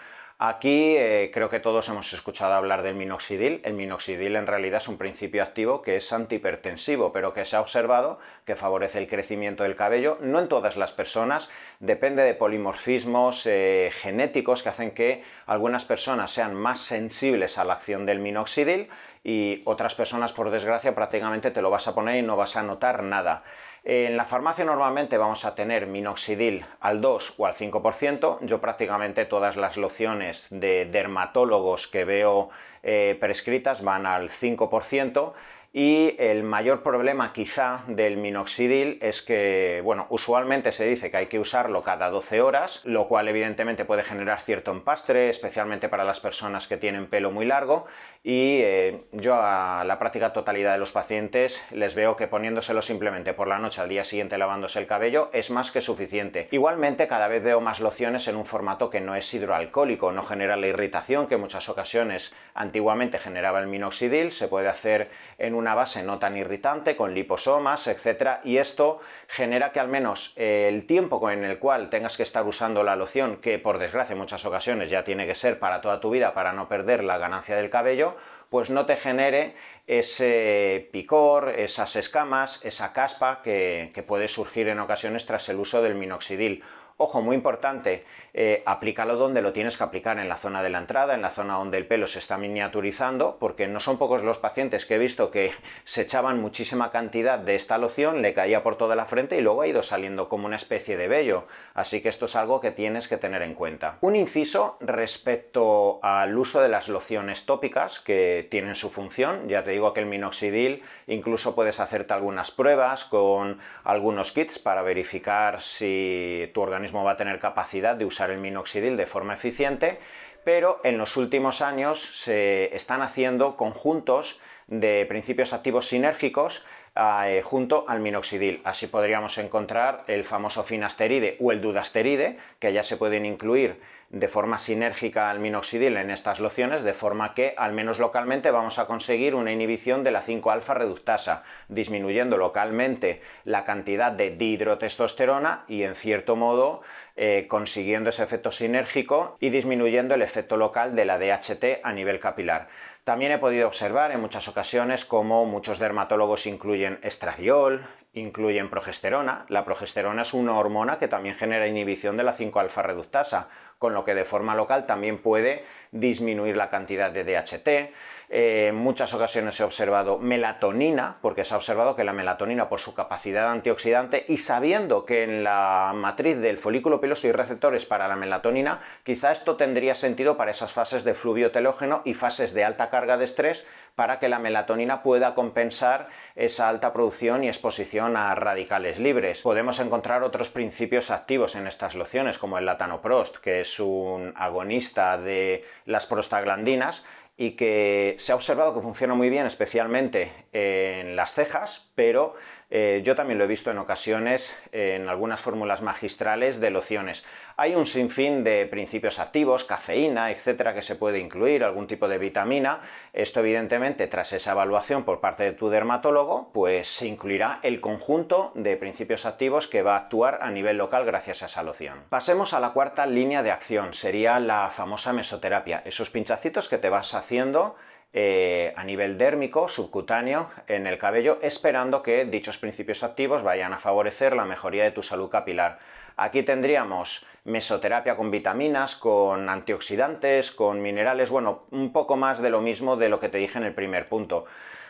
Aquí 0.45 0.97
eh, 0.97 1.31
creo 1.33 1.49
que 1.49 1.61
todos 1.61 1.87
hemos 1.87 2.11
escuchado 2.11 2.51
hablar 2.51 2.83
del 2.83 2.95
minoxidil. 2.95 3.61
El 3.63 3.75
minoxidil 3.75 4.35
en 4.35 4.45
realidad 4.45 4.81
es 4.81 4.89
un 4.89 4.97
principio 4.97 5.41
activo 5.41 5.81
que 5.81 5.95
es 5.95 6.11
antihipertensivo, 6.11 7.13
pero 7.13 7.31
que 7.31 7.45
se 7.45 7.55
ha 7.55 7.61
observado 7.61 8.19
que 8.43 8.57
favorece 8.57 8.97
el 8.99 9.07
crecimiento 9.07 9.63
del 9.63 9.77
cabello. 9.77 10.17
No 10.19 10.39
en 10.39 10.49
todas 10.49 10.75
las 10.75 10.91
personas, 10.91 11.49
depende 11.79 12.23
de 12.23 12.33
polimorfismos 12.33 13.45
eh, 13.45 13.89
genéticos 13.93 14.63
que 14.63 14.67
hacen 14.67 14.91
que 14.91 15.23
algunas 15.45 15.85
personas 15.85 16.31
sean 16.31 16.55
más 16.55 16.81
sensibles 16.81 17.57
a 17.57 17.63
la 17.63 17.75
acción 17.75 18.05
del 18.05 18.19
minoxidil 18.19 18.89
y 19.23 19.61
otras 19.65 19.95
personas, 19.95 20.33
por 20.33 20.51
desgracia, 20.51 20.93
prácticamente 20.93 21.51
te 21.51 21.61
lo 21.61 21.69
vas 21.69 21.87
a 21.87 21.95
poner 21.95 22.17
y 22.17 22.27
no 22.27 22.35
vas 22.35 22.57
a 22.57 22.63
notar 22.63 23.03
nada. 23.03 23.43
En 23.85 24.15
la 24.15 24.25
farmacia 24.25 24.63
normalmente 24.63 25.17
vamos 25.17 25.43
a 25.45 25.55
tener 25.55 25.87
minoxidil 25.87 26.65
al 26.79 27.01
2 27.01 27.35
o 27.37 27.45
al 27.45 27.53
5%. 27.53 28.39
Yo 28.41 28.61
prácticamente 28.61 29.25
todas 29.25 29.57
las 29.57 29.77
lociones 29.77 30.47
de 30.49 30.85
dermatólogos 30.85 31.87
que 31.87 32.05
veo 32.05 32.49
eh, 32.81 33.17
prescritas 33.19 33.83
van 33.83 34.05
al 34.05 34.29
5%. 34.29 35.33
Y 35.75 36.15
el 36.19 36.43
mayor 36.43 36.83
problema 36.83 37.33
quizá 37.33 37.81
del 37.87 38.17
minoxidil 38.17 38.99
es 39.01 39.23
que, 39.23 39.81
bueno, 39.83 40.05
usualmente 40.09 40.71
se 40.71 40.85
dice 40.85 41.09
que 41.09 41.17
hay 41.17 41.25
que 41.25 41.39
usarlo 41.39 41.81
cada 41.81 42.11
12 42.11 42.41
horas, 42.41 42.85
lo 42.85 43.07
cual 43.07 43.27
evidentemente 43.27 43.83
puede 43.83 44.03
generar 44.03 44.39
cierto 44.39 44.69
empastre, 44.69 45.29
especialmente 45.29 45.89
para 45.89 46.03
las 46.03 46.19
personas 46.19 46.67
que 46.67 46.77
tienen 46.77 47.07
pelo 47.07 47.31
muy 47.31 47.47
largo. 47.47 47.87
Y 48.23 48.59
eh, 48.61 49.05
yo 49.13 49.33
a 49.33 49.83
la 49.83 49.97
práctica 49.97 50.31
totalidad 50.31 50.73
de 50.73 50.77
los 50.77 50.91
pacientes 50.91 51.65
les 51.71 51.95
veo 51.95 52.15
que 52.15 52.27
poniéndoselo 52.27 52.83
simplemente 52.83 53.33
por 53.33 53.47
la 53.47 53.57
noche 53.57 53.81
al 53.81 53.89
día 53.89 54.03
siguiente 54.03 54.37
lavándose 54.37 54.77
el 54.77 54.85
cabello 54.85 55.31
es 55.33 55.49
más 55.49 55.71
que 55.71 55.81
suficiente. 55.81 56.49
Igualmente 56.51 57.07
cada 57.07 57.27
vez 57.27 57.43
veo 57.43 57.61
más 57.61 57.79
lociones 57.79 58.27
en 58.27 58.35
un 58.35 58.45
formato 58.45 58.91
que 58.91 59.01
no 59.01 59.15
es 59.15 59.33
hidroalcohólico, 59.33 60.11
no 60.11 60.21
genera 60.21 60.55
la 60.55 60.67
irritación 60.67 61.25
que 61.25 61.33
en 61.35 61.41
muchas 61.41 61.67
ocasiones 61.67 62.35
antiguamente 62.53 63.17
generaba 63.17 63.59
el 63.59 63.65
minoxidil, 63.65 64.31
se 64.31 64.47
puede 64.47 64.69
hacer 64.69 65.09
en 65.39 65.55
un 65.55 65.62
una 65.63 65.75
base 65.75 66.03
no 66.03 66.19
tan 66.19 66.35
irritante, 66.35 66.97
con 66.97 67.13
liposomas, 67.13 67.87
etc. 67.87 68.39
Y 68.43 68.57
esto 68.57 68.99
genera 69.27 69.71
que 69.71 69.79
al 69.79 69.87
menos 69.87 70.33
el 70.35 70.85
tiempo 70.85 71.31
en 71.31 71.45
el 71.45 71.57
cual 71.57 71.89
tengas 71.89 72.17
que 72.17 72.23
estar 72.23 72.45
usando 72.45 72.83
la 72.83 72.97
loción, 72.97 73.37
que 73.37 73.59
por 73.59 73.79
desgracia 73.79 74.13
en 74.13 74.19
muchas 74.19 74.45
ocasiones 74.45 74.89
ya 74.89 75.05
tiene 75.05 75.25
que 75.25 75.35
ser 75.35 75.57
para 75.57 75.79
toda 75.79 76.01
tu 76.01 76.09
vida 76.09 76.33
para 76.33 76.51
no 76.51 76.67
perder 76.67 77.05
la 77.05 77.17
ganancia 77.17 77.55
del 77.55 77.69
cabello, 77.69 78.17
pues 78.49 78.69
no 78.69 78.85
te 78.85 78.97
genere 78.97 79.55
ese 79.87 80.89
picor, 80.91 81.49
esas 81.57 81.95
escamas, 81.95 82.63
esa 82.65 82.91
caspa 82.91 83.41
que 83.41 84.05
puede 84.05 84.27
surgir 84.27 84.67
en 84.67 84.79
ocasiones 84.79 85.25
tras 85.25 85.47
el 85.47 85.57
uso 85.57 85.81
del 85.81 85.95
minoxidil. 85.95 86.63
Ojo, 86.97 87.23
muy 87.23 87.35
importante, 87.35 88.05
eh, 88.35 88.61
aplícalo 88.67 89.15
donde 89.15 89.41
lo 89.41 89.51
tienes 89.51 89.77
que 89.77 89.83
aplicar, 89.83 90.19
en 90.19 90.29
la 90.29 90.37
zona 90.37 90.61
de 90.61 90.69
la 90.69 90.77
entrada, 90.77 91.15
en 91.15 91.23
la 91.23 91.31
zona 91.31 91.55
donde 91.55 91.77
el 91.77 91.87
pelo 91.87 92.05
se 92.05 92.19
está 92.19 92.37
miniaturizando, 92.37 93.37
porque 93.39 93.67
no 93.67 93.79
son 93.79 93.97
pocos 93.97 94.21
los 94.21 94.37
pacientes 94.37 94.85
que 94.85 94.95
he 94.95 94.99
visto 94.99 95.31
que 95.31 95.51
se 95.85 96.03
echaban 96.03 96.39
muchísima 96.39 96.91
cantidad 96.91 97.39
de 97.39 97.55
esta 97.55 97.79
loción, 97.79 98.21
le 98.21 98.35
caía 98.35 98.61
por 98.61 98.75
toda 98.75 98.95
la 98.95 99.05
frente 99.05 99.37
y 99.37 99.41
luego 99.41 99.63
ha 99.63 99.67
ido 99.67 99.81
saliendo 99.81 100.29
como 100.29 100.45
una 100.45 100.55
especie 100.55 100.95
de 100.95 101.07
vello. 101.07 101.47
Así 101.73 102.01
que 102.01 102.09
esto 102.09 102.25
es 102.25 102.35
algo 102.35 102.61
que 102.61 102.69
tienes 102.69 103.07
que 103.07 103.17
tener 103.17 103.41
en 103.41 103.55
cuenta. 103.55 103.97
Un 104.01 104.15
inciso 104.15 104.77
respecto 104.79 105.99
al 106.03 106.37
uso 106.37 106.61
de 106.61 106.69
las 106.69 106.89
lociones 106.89 107.47
tópicas 107.47 107.99
que 107.99 108.47
tienen 108.51 108.75
su 108.75 108.91
función. 108.91 109.49
Ya 109.49 109.63
te 109.63 109.71
digo 109.71 109.93
que 109.93 110.01
el 110.01 110.05
minoxidil 110.05 110.83
incluso 111.07 111.55
puedes 111.55 111.79
hacerte 111.79 112.13
algunas 112.13 112.51
pruebas 112.51 113.05
con 113.05 113.59
algunos 113.83 114.31
kits 114.31 114.59
para 114.59 114.83
verificar 114.83 115.59
si 115.61 116.51
tu 116.53 116.61
organismo 116.61 116.82
va 116.91 117.11
a 117.11 117.17
tener 117.17 117.39
capacidad 117.39 117.95
de 117.95 118.05
usar 118.05 118.31
el 118.31 118.39
minoxidil 118.39 118.97
de 118.97 119.05
forma 119.05 119.33
eficiente, 119.33 119.99
pero 120.43 120.81
en 120.83 120.97
los 120.97 121.15
últimos 121.17 121.61
años 121.61 122.01
se 122.01 122.75
están 122.75 123.01
haciendo 123.01 123.55
conjuntos 123.55 124.41
de 124.67 125.05
principios 125.07 125.53
activos 125.53 125.87
sinérgicos 125.87 126.65
eh, 126.95 127.41
junto 127.43 127.85
al 127.87 127.99
minoxidil. 127.99 128.61
Así 128.63 128.87
podríamos 128.87 129.37
encontrar 129.37 130.03
el 130.07 130.25
famoso 130.25 130.63
finasteride 130.63 131.37
o 131.39 131.51
el 131.51 131.61
dudasteride, 131.61 132.37
que 132.59 132.73
ya 132.73 132.83
se 132.83 132.97
pueden 132.97 133.25
incluir 133.25 133.79
de 134.13 134.27
forma 134.27 134.59
sinérgica 134.59 135.31
al 135.31 135.39
minoxidil 135.39 135.97
en 135.97 136.11
estas 136.11 136.39
lociones, 136.39 136.83
de 136.83 136.93
forma 136.93 137.33
que, 137.33 137.55
al 137.57 137.73
menos 137.73 137.97
localmente, 137.97 138.51
vamos 138.51 138.77
a 138.77 138.85
conseguir 138.85 139.33
una 139.33 139.51
inhibición 139.51 140.03
de 140.03 140.11
la 140.11 140.21
5-alfa 140.21 140.75
reductasa, 140.75 141.41
disminuyendo 141.67 142.37
localmente 142.37 143.21
la 143.43 143.63
cantidad 143.63 144.11
de 144.11 144.29
dihidrotestosterona 144.29 145.65
y, 145.67 145.81
en 145.81 145.95
cierto 145.95 146.35
modo, 146.35 146.83
eh, 147.15 147.47
consiguiendo 147.47 148.11
ese 148.11 148.21
efecto 148.21 148.51
sinérgico 148.51 149.35
y 149.39 149.49
disminuyendo 149.49 150.13
el 150.13 150.21
efecto 150.21 150.57
local 150.57 150.95
de 150.95 151.05
la 151.05 151.17
DHT 151.17 151.81
a 151.83 151.91
nivel 151.91 152.19
capilar. 152.19 152.67
También 153.03 153.31
he 153.31 153.37
podido 153.37 153.67
observar 153.67 154.11
en 154.11 154.21
muchas 154.21 154.47
ocasiones 154.47 155.05
cómo 155.05 155.45
muchos 155.45 155.77
dermatólogos 155.77 156.45
incluyen 156.45 156.99
estradiol, 157.01 157.85
incluyen 158.13 158.69
progesterona. 158.69 159.45
La 159.49 159.65
progesterona 159.65 160.21
es 160.21 160.33
una 160.33 160.57
hormona 160.57 160.99
que 160.99 161.07
también 161.07 161.35
genera 161.35 161.67
inhibición 161.67 162.15
de 162.15 162.23
la 162.23 162.33
5-alfa 162.33 162.81
reductasa, 162.81 163.49
con 163.83 163.93
lo 163.93 164.05
que 164.05 164.15
de 164.15 164.23
forma 164.23 164.55
local 164.55 164.85
también 164.85 165.17
puede 165.17 165.65
disminuir 165.91 166.55
la 166.55 166.69
cantidad 166.69 167.11
de 167.11 167.25
DHT. 167.25 168.22
Eh, 168.35 168.69
en 168.69 168.75
muchas 168.75 169.13
ocasiones 169.13 169.59
he 169.59 169.63
observado 169.63 170.17
melatonina, 170.17 171.17
porque 171.21 171.43
se 171.43 171.53
ha 171.53 171.57
observado 171.57 171.95
que 171.95 172.03
la 172.03 172.13
melatonina, 172.13 172.67
por 172.67 172.79
su 172.79 172.95
capacidad 172.95 173.51
antioxidante 173.51 174.25
y 174.27 174.37
sabiendo 174.37 175.05
que 175.05 175.21
en 175.21 175.43
la 175.43 175.91
matriz 175.93 176.39
del 176.39 176.57
folículo 176.57 176.99
piloso 176.99 177.27
hay 177.27 177.33
receptores 177.33 177.85
para 177.85 178.07
la 178.07 178.15
melatonina, 178.15 178.79
quizá 179.03 179.29
esto 179.29 179.55
tendría 179.55 179.93
sentido 179.93 180.35
para 180.35 180.49
esas 180.49 180.71
fases 180.71 181.03
de 181.03 181.13
fluvio 181.13 181.51
telógeno 181.51 182.01
y 182.05 182.15
fases 182.15 182.55
de 182.55 182.63
alta 182.63 182.89
carga 182.89 183.17
de 183.17 183.25
estrés 183.25 183.67
para 183.93 184.17
que 184.17 184.29
la 184.29 184.39
melatonina 184.39 185.03
pueda 185.03 185.35
compensar 185.35 186.07
esa 186.35 186.69
alta 186.69 186.91
producción 186.91 187.43
y 187.43 187.47
exposición 187.47 188.17
a 188.17 188.33
radicales 188.33 188.97
libres. 188.97 189.43
Podemos 189.43 189.79
encontrar 189.79 190.23
otros 190.23 190.49
principios 190.49 191.11
activos 191.11 191.55
en 191.55 191.67
estas 191.67 191.93
lociones, 191.93 192.39
como 192.39 192.57
el 192.57 192.65
latanoprost, 192.65 193.37
que 193.37 193.59
es 193.59 193.79
un 193.79 194.33
agonista 194.35 195.19
de 195.19 195.63
las 195.85 196.07
prostaglandinas, 196.07 197.05
y 197.35 197.51
que 197.51 198.15
se 198.19 198.31
ha 198.31 198.35
observado 198.35 198.73
que 198.73 198.81
funciona 198.81 199.15
muy 199.15 199.29
bien, 199.29 199.45
especialmente 199.45 200.31
en 200.51 201.15
las 201.15 201.33
cejas, 201.33 201.91
pero 201.95 202.35
eh, 202.75 203.03
yo 203.03 203.15
también 203.15 203.37
lo 203.37 203.43
he 203.43 203.47
visto 203.47 203.69
en 203.69 203.77
ocasiones 203.77 204.59
en 204.71 205.07
algunas 205.07 205.39
fórmulas 205.39 205.83
magistrales 205.83 206.59
de 206.59 206.71
lociones. 206.71 207.23
Hay 207.55 207.75
un 207.75 207.85
sinfín 207.85 208.43
de 208.43 208.65
principios 208.65 209.19
activos, 209.19 209.63
cafeína, 209.63 210.31
etcétera, 210.31 210.73
que 210.73 210.81
se 210.81 210.95
puede 210.95 211.19
incluir, 211.19 211.63
algún 211.63 211.85
tipo 211.85 212.07
de 212.07 212.17
vitamina. 212.17 212.81
Esto, 213.13 213.41
evidentemente, 213.41 214.07
tras 214.07 214.33
esa 214.33 214.53
evaluación 214.53 215.03
por 215.03 215.19
parte 215.19 215.43
de 215.43 215.51
tu 215.51 215.69
dermatólogo, 215.69 216.49
pues 216.51 216.87
se 216.87 217.05
incluirá 217.05 217.59
el 217.61 217.79
conjunto 217.79 218.51
de 218.55 218.75
principios 218.75 219.27
activos 219.27 219.67
que 219.67 219.83
va 219.83 219.93
a 219.93 219.99
actuar 219.99 220.39
a 220.41 220.49
nivel 220.49 220.77
local 220.77 221.05
gracias 221.05 221.43
a 221.43 221.45
esa 221.45 221.61
loción. 221.61 221.99
Pasemos 222.09 222.55
a 222.55 222.59
la 222.59 222.71
cuarta 222.71 223.05
línea 223.05 223.43
de 223.43 223.51
acción, 223.51 223.93
sería 223.93 224.39
la 224.39 224.71
famosa 224.71 225.13
mesoterapia, 225.13 225.83
esos 225.85 226.09
pinchacitos 226.09 226.69
que 226.69 226.79
te 226.79 226.89
vas 226.89 227.13
haciendo 227.13 227.75
eh, 228.13 228.73
a 228.75 228.83
nivel 228.83 229.17
dérmico, 229.17 229.67
subcutáneo, 229.67 230.49
en 230.67 230.85
el 230.85 230.99
cabello, 230.99 231.39
esperando 231.41 232.03
que 232.03 232.25
dichos 232.25 232.59
principios 232.59 233.03
activos 233.03 233.41
vayan 233.41 233.73
a 233.73 233.79
favorecer 233.79 234.35
la 234.35 234.45
mejoría 234.45 234.83
de 234.83 234.91
tu 234.91 235.01
salud 235.01 235.29
capilar. 235.29 235.79
Aquí 236.15 236.43
tendríamos 236.43 237.25
mesoterapia 237.43 238.15
con 238.15 238.29
vitaminas, 238.29 238.95
con 238.95 239.49
antioxidantes, 239.49 240.51
con 240.51 240.81
minerales, 240.81 241.31
bueno, 241.31 241.63
un 241.71 241.91
poco 241.91 242.15
más 242.15 242.39
de 242.39 242.51
lo 242.51 242.61
mismo 242.61 242.97
de 242.97 243.09
lo 243.09 243.19
que 243.19 243.29
te 243.29 243.39
dije 243.39 243.57
en 243.57 243.65
el 243.65 243.73
primer 243.73 244.07
punto. 244.07 244.45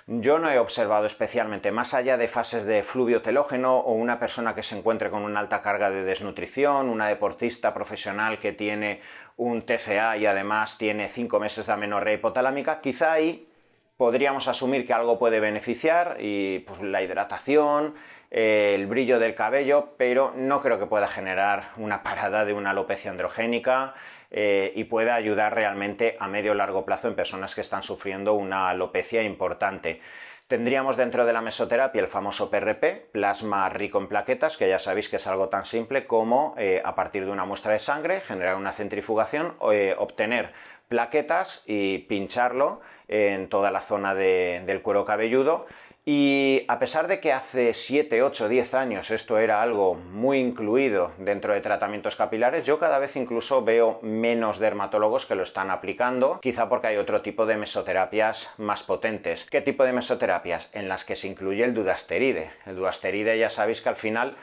Yo 0.05 0.37
no 0.37 0.51
he 0.51 0.59
observado 0.59 1.05
especialmente, 1.05 1.71
más 1.71 1.93
allá 1.93 2.17
de 2.17 2.27
fases 2.27 2.65
de 2.65 2.83
fluvio 2.83 3.21
telógeno 3.21 3.77
o 3.77 3.93
una 3.93 4.19
persona 4.19 4.53
que 4.53 4.61
se 4.61 4.77
encuentre 4.77 5.09
con 5.09 5.23
una 5.23 5.39
alta 5.39 5.61
carga 5.61 5.89
de 5.89 6.03
desnutrición, 6.03 6.89
una 6.89 7.07
deportista 7.07 7.73
profesional 7.73 8.37
que 8.37 8.51
tiene 8.51 8.99
un 9.37 9.61
TCA 9.61 10.17
y 10.17 10.25
además 10.25 10.77
tiene 10.77 11.07
5 11.07 11.39
meses 11.39 11.67
de 11.67 11.73
amenorrea 11.73 12.15
hipotalámica, 12.15 12.81
quizá 12.81 13.13
ahí 13.13 13.47
podríamos 13.95 14.49
asumir 14.49 14.85
que 14.85 14.91
algo 14.91 15.17
puede 15.17 15.39
beneficiar 15.39 16.17
y 16.19 16.59
pues, 16.59 16.81
la 16.81 17.01
hidratación, 17.01 17.95
eh, 18.29 18.73
el 18.75 18.87
brillo 18.87 19.19
del 19.19 19.35
cabello, 19.35 19.93
pero 19.95 20.33
no 20.35 20.59
creo 20.61 20.79
que 20.79 20.85
pueda 20.85 21.07
generar 21.07 21.69
una 21.77 22.03
parada 22.03 22.43
de 22.43 22.51
una 22.51 22.71
alopecia 22.71 23.09
androgénica 23.09 23.93
eh, 24.33 24.71
y 24.75 24.85
pueda 24.85 25.13
ayudar 25.13 25.53
realmente 25.53 26.17
a 26.19 26.27
medio 26.27 26.53
o 26.53 26.55
largo 26.55 26.83
plazo 26.83 27.07
en 27.07 27.15
personas 27.15 27.53
que 27.53 27.61
están 27.61 27.83
sufriendo 27.83 28.33
una 28.33 28.67
alopecia 28.67 29.21
importante. 29.21 30.01
Tendríamos 30.47 30.97
dentro 30.97 31.25
de 31.25 31.33
la 31.33 31.41
mesoterapia 31.41 32.01
el 32.01 32.07
famoso 32.07 32.49
PRP, 32.49 33.11
plasma 33.11 33.69
rico 33.69 33.99
en 33.99 34.07
plaquetas, 34.07 34.57
que 34.57 34.67
ya 34.67 34.79
sabéis 34.79 35.07
que 35.07 35.15
es 35.15 35.27
algo 35.27 35.49
tan 35.49 35.65
simple 35.65 36.05
como 36.05 36.55
eh, 36.57 36.81
a 36.83 36.95
partir 36.95 37.25
de 37.25 37.31
una 37.31 37.45
muestra 37.45 37.73
de 37.73 37.79
sangre 37.79 38.21
generar 38.21 38.55
una 38.55 38.73
centrifugación, 38.73 39.53
o 39.59 39.71
obtener 39.99 40.51
plaquetas 40.89 41.63
y 41.65 41.99
pincharlo 41.99 42.81
en 43.07 43.49
toda 43.49 43.71
la 43.71 43.81
zona 43.81 44.15
del 44.15 44.81
cuero 44.81 45.05
cabelludo. 45.05 45.65
Y 46.05 46.65
a 46.67 46.79
pesar 46.79 47.07
de 47.07 47.21
que 47.21 47.31
hace 47.31 47.73
7, 47.73 48.23
8, 48.23 48.49
10 48.49 48.73
años 48.73 49.09
esto 49.09 49.37
era 49.37 49.61
algo 49.61 49.95
muy 49.95 50.39
incluido 50.39 51.13
dentro 51.17 51.53
de 51.53 51.61
tratamientos 51.61 52.17
capilares, 52.17 52.65
yo 52.65 52.77
cada 52.77 52.99
vez 52.99 53.15
incluso 53.15 53.63
veo 53.63 53.99
menos 54.01 54.59
dermatólogos 54.59 55.25
que 55.25 55.35
lo 55.35 55.43
están 55.43 55.71
aplicando, 55.71 56.41
quizá 56.41 56.67
porque 56.67 56.87
hay 56.87 56.97
otro 56.97 57.21
tipo 57.21 57.45
de 57.45 57.55
mesoterapias 57.55 58.53
más 58.57 58.83
potentes. 58.83 59.45
¿Qué 59.49 59.61
tipo 59.61 59.85
de 59.85 59.93
mesoterapias? 59.93 60.69
En 60.73 60.89
las 60.89 61.05
que 61.05 61.15
se 61.15 61.29
incluye 61.29 61.63
el 61.63 61.73
dudasteride. 61.73 62.51
El 62.65 62.75
dudasteride 62.75 63.39
ya 63.39 63.49
sabéis 63.49 63.81
que 63.81 63.89
al 63.89 63.95
final 63.95 64.35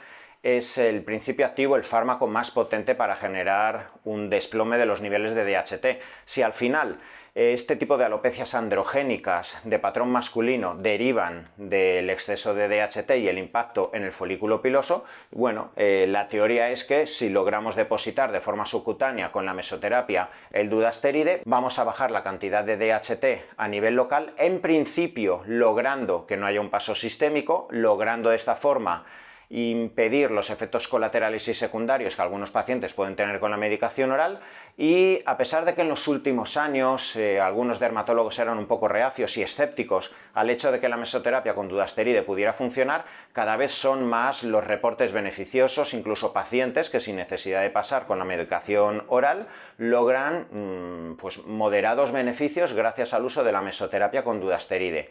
es 0.43 0.77
el 0.77 1.03
principio 1.03 1.45
activo, 1.45 1.75
el 1.75 1.83
fármaco 1.83 2.27
más 2.27 2.51
potente 2.51 2.95
para 2.95 3.15
generar 3.15 3.89
un 4.03 4.29
desplome 4.29 4.77
de 4.77 4.87
los 4.87 5.01
niveles 5.01 5.35
de 5.35 5.45
DHT. 5.45 6.01
Si 6.25 6.41
al 6.41 6.53
final 6.53 6.97
eh, 7.35 7.53
este 7.53 7.75
tipo 7.75 7.97
de 7.97 8.05
alopecias 8.05 8.55
androgénicas 8.55 9.59
de 9.63 9.77
patrón 9.77 10.11
masculino 10.11 10.75
derivan 10.75 11.47
del 11.57 12.09
exceso 12.09 12.55
de 12.55 12.67
DHT 12.67 13.11
y 13.17 13.27
el 13.27 13.37
impacto 13.37 13.91
en 13.93 14.03
el 14.03 14.11
folículo 14.11 14.63
piloso, 14.63 15.05
bueno, 15.29 15.71
eh, 15.75 16.07
la 16.09 16.27
teoría 16.27 16.71
es 16.71 16.83
que 16.85 17.05
si 17.05 17.29
logramos 17.29 17.75
depositar 17.75 18.31
de 18.31 18.41
forma 18.41 18.65
subcutánea 18.65 19.31
con 19.31 19.45
la 19.45 19.53
mesoterapia 19.53 20.29
el 20.51 20.69
dudasteride, 20.69 21.43
vamos 21.45 21.77
a 21.77 21.83
bajar 21.83 22.09
la 22.09 22.23
cantidad 22.23 22.63
de 22.63 22.77
DHT 22.77 23.53
a 23.57 23.67
nivel 23.67 23.95
local, 23.95 24.33
en 24.37 24.59
principio 24.59 25.43
logrando 25.45 26.25
que 26.25 26.35
no 26.35 26.47
haya 26.47 26.61
un 26.61 26.71
paso 26.71 26.95
sistémico, 26.95 27.67
logrando 27.69 28.31
de 28.31 28.35
esta 28.37 28.55
forma 28.55 29.05
impedir 29.51 30.31
los 30.31 30.49
efectos 30.49 30.87
colaterales 30.87 31.45
y 31.49 31.53
secundarios 31.53 32.15
que 32.15 32.21
algunos 32.21 32.51
pacientes 32.51 32.93
pueden 32.93 33.17
tener 33.17 33.41
con 33.41 33.51
la 33.51 33.57
medicación 33.57 34.11
oral 34.11 34.39
y 34.77 35.21
a 35.25 35.35
pesar 35.35 35.65
de 35.65 35.75
que 35.75 35.81
en 35.81 35.89
los 35.89 36.07
últimos 36.07 36.55
años 36.55 37.17
eh, 37.17 37.41
algunos 37.41 37.77
dermatólogos 37.79 38.39
eran 38.39 38.57
un 38.57 38.65
poco 38.65 38.87
reacios 38.87 39.35
y 39.37 39.43
escépticos 39.43 40.15
al 40.33 40.49
hecho 40.49 40.71
de 40.71 40.79
que 40.79 40.87
la 40.87 40.95
mesoterapia 40.95 41.53
con 41.53 41.67
dudasteride 41.67 42.23
pudiera 42.23 42.53
funcionar, 42.53 43.03
cada 43.33 43.57
vez 43.57 43.73
son 43.73 44.07
más 44.07 44.43
los 44.43 44.65
reportes 44.65 45.11
beneficiosos, 45.11 45.93
incluso 45.93 46.31
pacientes 46.31 46.89
que 46.89 47.01
sin 47.01 47.17
necesidad 47.17 47.61
de 47.61 47.69
pasar 47.69 48.05
con 48.05 48.19
la 48.19 48.25
medicación 48.25 49.03
oral 49.09 49.47
logran 49.77 50.47
mm, 50.49 51.15
pues, 51.17 51.45
moderados 51.45 52.13
beneficios 52.13 52.73
gracias 52.73 53.13
al 53.13 53.25
uso 53.25 53.43
de 53.43 53.51
la 53.51 53.61
mesoterapia 53.61 54.23
con 54.23 54.39
dudasteride. 54.39 55.09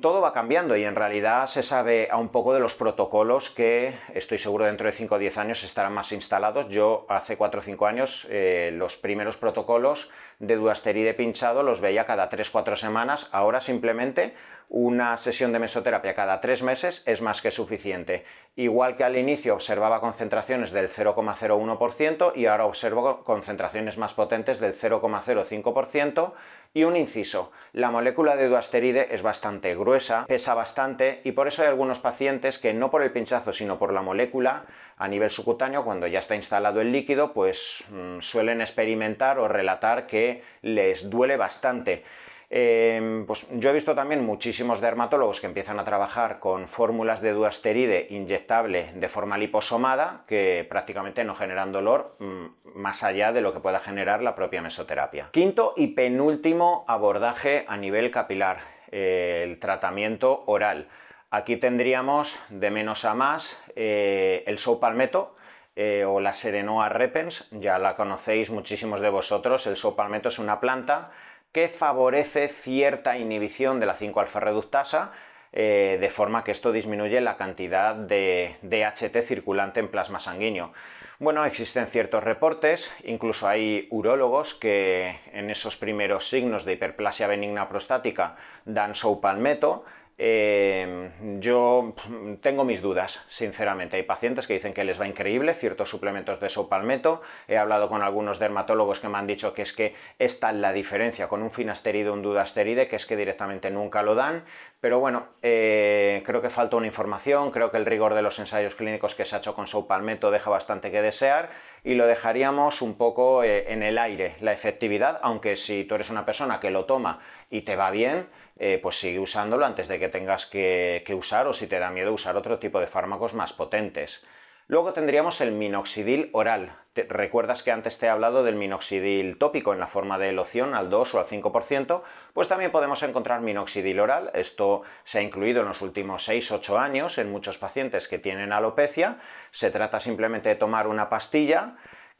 Todo 0.00 0.20
va 0.20 0.32
cambiando 0.32 0.76
y 0.76 0.82
en 0.82 0.96
realidad 0.96 1.46
se 1.46 1.62
sabe 1.62 2.08
a 2.10 2.16
un 2.16 2.30
poco 2.30 2.52
de 2.52 2.58
los 2.58 2.74
protocolos 2.74 3.48
que 3.48 3.94
estoy 4.12 4.38
seguro 4.38 4.64
dentro 4.64 4.86
de 4.86 4.92
5 4.92 5.14
o 5.14 5.18
10 5.18 5.38
años 5.38 5.62
estarán 5.62 5.92
más 5.92 6.10
instalados. 6.10 6.68
Yo 6.68 7.06
hace 7.08 7.36
4 7.36 7.60
o 7.60 7.62
5 7.62 7.86
años 7.86 8.26
eh, 8.28 8.70
los 8.74 8.96
primeros 8.96 9.36
protocolos 9.36 10.10
de 10.40 10.56
duasteride 10.56 11.14
pinchado 11.14 11.62
los 11.62 11.80
veía 11.80 12.06
cada 12.06 12.28
3-4 12.28 12.74
semanas, 12.76 13.28
ahora 13.32 13.60
simplemente 13.60 14.34
una 14.68 15.16
sesión 15.16 15.52
de 15.52 15.60
mesoterapia 15.60 16.14
cada 16.14 16.40
3 16.40 16.62
meses 16.64 17.02
es 17.06 17.22
más 17.22 17.40
que 17.40 17.50
suficiente. 17.52 18.24
Igual 18.56 18.96
que 18.96 19.04
al 19.04 19.16
inicio 19.16 19.54
observaba 19.54 20.00
concentraciones 20.00 20.72
del 20.72 20.88
0,01% 20.88 22.32
y 22.34 22.46
ahora 22.46 22.66
observo 22.66 23.22
concentraciones 23.22 23.96
más 23.96 24.14
potentes 24.14 24.58
del 24.58 24.74
0,05% 24.74 26.32
y 26.74 26.84
un 26.84 26.96
inciso, 26.96 27.50
la 27.72 27.90
molécula 27.90 28.36
de 28.36 28.48
duasteride 28.48 29.14
es 29.14 29.22
bastante 29.22 29.74
gruesa, 29.74 30.26
pesa 30.26 30.54
bastante 30.54 31.20
y 31.24 31.32
por 31.32 31.48
eso 31.48 31.62
hay 31.62 31.68
algunos 31.68 31.98
pacientes 31.98 32.58
que 32.58 32.74
no 32.74 32.90
por 32.90 33.02
el 33.02 33.12
pinchazo 33.12 33.52
sino 33.52 33.78
por 33.78 33.92
la 33.92 34.02
molécula 34.02 34.64
a 34.96 35.08
nivel 35.08 35.30
subcutáneo 35.30 35.84
cuando 35.84 36.06
ya 36.06 36.18
está 36.18 36.34
instalado 36.34 36.80
el 36.80 36.92
líquido 36.92 37.32
pues 37.32 37.84
mm, 37.90 38.20
suelen 38.20 38.60
experimentar 38.60 39.38
o 39.38 39.48
relatar 39.48 40.06
que 40.06 40.42
les 40.62 41.08
duele 41.10 41.36
bastante. 41.36 42.04
Em, 42.50 43.26
pues 43.26 43.46
yo 43.52 43.68
he 43.68 43.74
visto 43.74 43.94
también 43.94 44.24
muchísimos 44.24 44.80
dermatólogos 44.80 45.40
que 45.40 45.46
empiezan 45.46 45.78
a 45.78 45.84
trabajar 45.84 46.38
con 46.38 46.66
fórmulas 46.66 47.20
de 47.20 47.32
duasteride 47.32 48.06
inyectable 48.08 48.90
de 48.94 49.08
forma 49.10 49.36
liposomada 49.36 50.24
que 50.26 50.66
prácticamente 50.68 51.24
no 51.24 51.34
generan 51.34 51.72
dolor 51.72 52.16
mm, 52.18 52.46
más 52.74 53.04
allá 53.04 53.32
de 53.32 53.42
lo 53.42 53.52
que 53.52 53.60
pueda 53.60 53.80
generar 53.80 54.22
la 54.22 54.34
propia 54.34 54.62
mesoterapia. 54.62 55.28
Quinto 55.32 55.74
y 55.76 55.88
penúltimo 55.88 56.86
abordaje 56.88 57.66
a 57.68 57.76
nivel 57.76 58.10
capilar, 58.10 58.60
el 58.90 59.58
tratamiento 59.58 60.44
oral. 60.46 60.88
Aquí 61.30 61.58
tendríamos 61.58 62.40
de 62.48 62.70
menos 62.70 63.04
a 63.04 63.12
más 63.12 63.62
eh, 63.76 64.42
el 64.46 64.56
sopalmeto, 64.56 65.34
eh, 65.76 66.04
o 66.04 66.18
la 66.18 66.32
Serenoa 66.32 66.88
repens, 66.88 67.46
ya 67.52 67.78
la 67.78 67.94
conocéis 67.94 68.50
muchísimos 68.50 69.00
de 69.00 69.10
vosotros, 69.10 69.66
el 69.66 69.76
sopalmeto 69.76 70.28
es 70.28 70.38
una 70.38 70.58
planta 70.58 71.10
que 71.52 71.68
favorece 71.68 72.48
cierta 72.48 73.16
inhibición 73.18 73.80
de 73.80 73.86
la 73.86 73.94
5-alfa 73.94 74.40
reductasa, 74.40 75.12
eh, 75.52 75.96
de 76.00 76.10
forma 76.10 76.44
que 76.44 76.50
esto 76.50 76.72
disminuye 76.72 77.20
la 77.20 77.36
cantidad 77.36 77.94
de 77.94 78.56
DHT 78.62 79.22
circulante 79.22 79.80
en 79.80 79.88
plasma 79.88 80.20
sanguíneo. 80.20 80.72
Bueno, 81.18 81.44
existen 81.44 81.86
ciertos 81.86 82.22
reportes, 82.22 82.92
incluso 83.02 83.48
hay 83.48 83.88
urólogos 83.90 84.54
que 84.54 85.18
en 85.32 85.50
esos 85.50 85.76
primeros 85.76 86.28
signos 86.28 86.64
de 86.64 86.74
hiperplasia 86.74 87.26
benigna 87.26 87.68
prostática 87.68 88.36
dan 88.66 88.94
soupalmeto, 88.94 89.84
Em, 90.20 91.38
yo 91.38 91.94
tengo 92.40 92.64
mis 92.64 92.82
dudas, 92.82 93.22
sinceramente. 93.28 93.96
Hay 93.96 94.02
pacientes 94.02 94.48
que 94.48 94.54
dicen 94.54 94.74
que 94.74 94.82
les 94.82 95.00
va 95.00 95.06
increíble 95.06 95.54
ciertos 95.54 95.88
suplementos 95.88 96.40
de 96.40 96.48
sopalmeto. 96.48 97.22
He 97.46 97.56
hablado 97.56 97.88
con 97.88 98.02
algunos 98.02 98.40
dermatólogos 98.40 98.98
que 98.98 99.08
me 99.08 99.16
han 99.16 99.28
dicho 99.28 99.54
que 99.54 99.62
es 99.62 99.72
que 99.72 99.94
esta 100.18 100.50
es 100.50 100.56
la 100.56 100.72
diferencia 100.72 101.28
con 101.28 101.40
un 101.40 101.52
finasteride 101.52 102.10
o 102.10 102.14
un 102.14 102.22
dudasteride, 102.22 102.88
que 102.88 102.96
es 102.96 103.06
que 103.06 103.16
directamente 103.16 103.70
nunca 103.70 104.02
lo 104.02 104.16
dan. 104.16 104.42
Pero 104.80 104.98
bueno, 104.98 105.26
eh, 105.42 106.22
creo 106.26 106.42
que 106.42 106.50
falta 106.50 106.76
una 106.76 106.86
información, 106.88 107.52
creo 107.52 107.70
que 107.70 107.76
el 107.76 107.86
rigor 107.86 108.14
de 108.14 108.22
los 108.22 108.38
ensayos 108.40 108.74
clínicos 108.74 109.14
que 109.14 109.24
se 109.24 109.36
ha 109.36 109.38
hecho 109.38 109.54
con 109.54 109.68
sopalmeto 109.68 110.32
deja 110.32 110.50
bastante 110.50 110.90
que 110.90 111.02
desear 111.02 111.50
y 111.82 111.94
lo 111.94 112.06
dejaríamos 112.06 112.82
un 112.82 112.96
poco 112.96 113.42
eh, 113.42 113.72
en 113.72 113.82
el 113.82 113.98
aire, 113.98 114.36
la 114.40 114.52
efectividad, 114.52 115.18
aunque 115.22 115.56
si 115.56 115.84
tú 115.84 115.96
eres 115.96 116.10
una 116.10 116.24
persona 116.24 116.60
que 116.60 116.70
lo 116.70 116.84
toma 116.84 117.20
y 117.50 117.62
te 117.62 117.74
va 117.74 117.90
bien, 117.90 118.28
eh, 118.58 118.80
pues 118.82 118.98
sigue 118.98 119.18
usándolo 119.18 119.64
antes 119.64 119.88
de 119.88 119.98
que 119.98 120.08
tengas 120.08 120.46
que, 120.46 121.04
usar 121.16 121.46
o 121.46 121.52
si 121.52 121.66
te 121.66 121.78
da 121.78 121.90
miedo 121.90 122.12
usar 122.12 122.36
otro 122.36 122.58
tipo 122.58 122.80
de 122.80 122.86
fármacos 122.86 123.34
más 123.34 123.52
potentes. 123.52 124.26
Luego 124.66 124.92
tendríamos 124.92 125.40
el 125.40 125.52
minoxidil 125.52 126.28
oral. 126.32 126.76
¿Recuerdas 126.94 127.62
que 127.62 127.70
antes 127.70 127.98
te 127.98 128.06
he 128.06 128.08
hablado 128.10 128.44
del 128.44 128.56
minoxidil 128.56 129.38
tópico 129.38 129.72
en 129.72 129.80
la 129.80 129.86
forma 129.86 130.18
de 130.18 130.32
loción 130.32 130.74
al 130.74 130.90
2 130.90 131.14
o 131.14 131.18
al 131.20 131.24
5%? 131.24 132.02
Pues 132.34 132.48
también 132.48 132.70
podemos 132.70 133.02
encontrar 133.02 133.40
minoxidil 133.40 134.00
oral. 134.00 134.30
Esto 134.34 134.82
se 135.04 135.20
ha 135.20 135.22
incluido 135.22 135.62
en 135.62 135.68
los 135.68 135.80
últimos 135.80 136.28
6-8 136.28 136.78
años 136.78 137.16
en 137.16 137.30
muchos 137.30 137.56
pacientes 137.56 138.08
que 138.08 138.18
tienen 138.18 138.52
alopecia. 138.52 139.16
Se 139.50 139.70
trata 139.70 140.00
simplemente 140.00 140.50
de 140.50 140.56
tomar 140.56 140.86
una 140.86 141.08
pastilla 141.08 141.76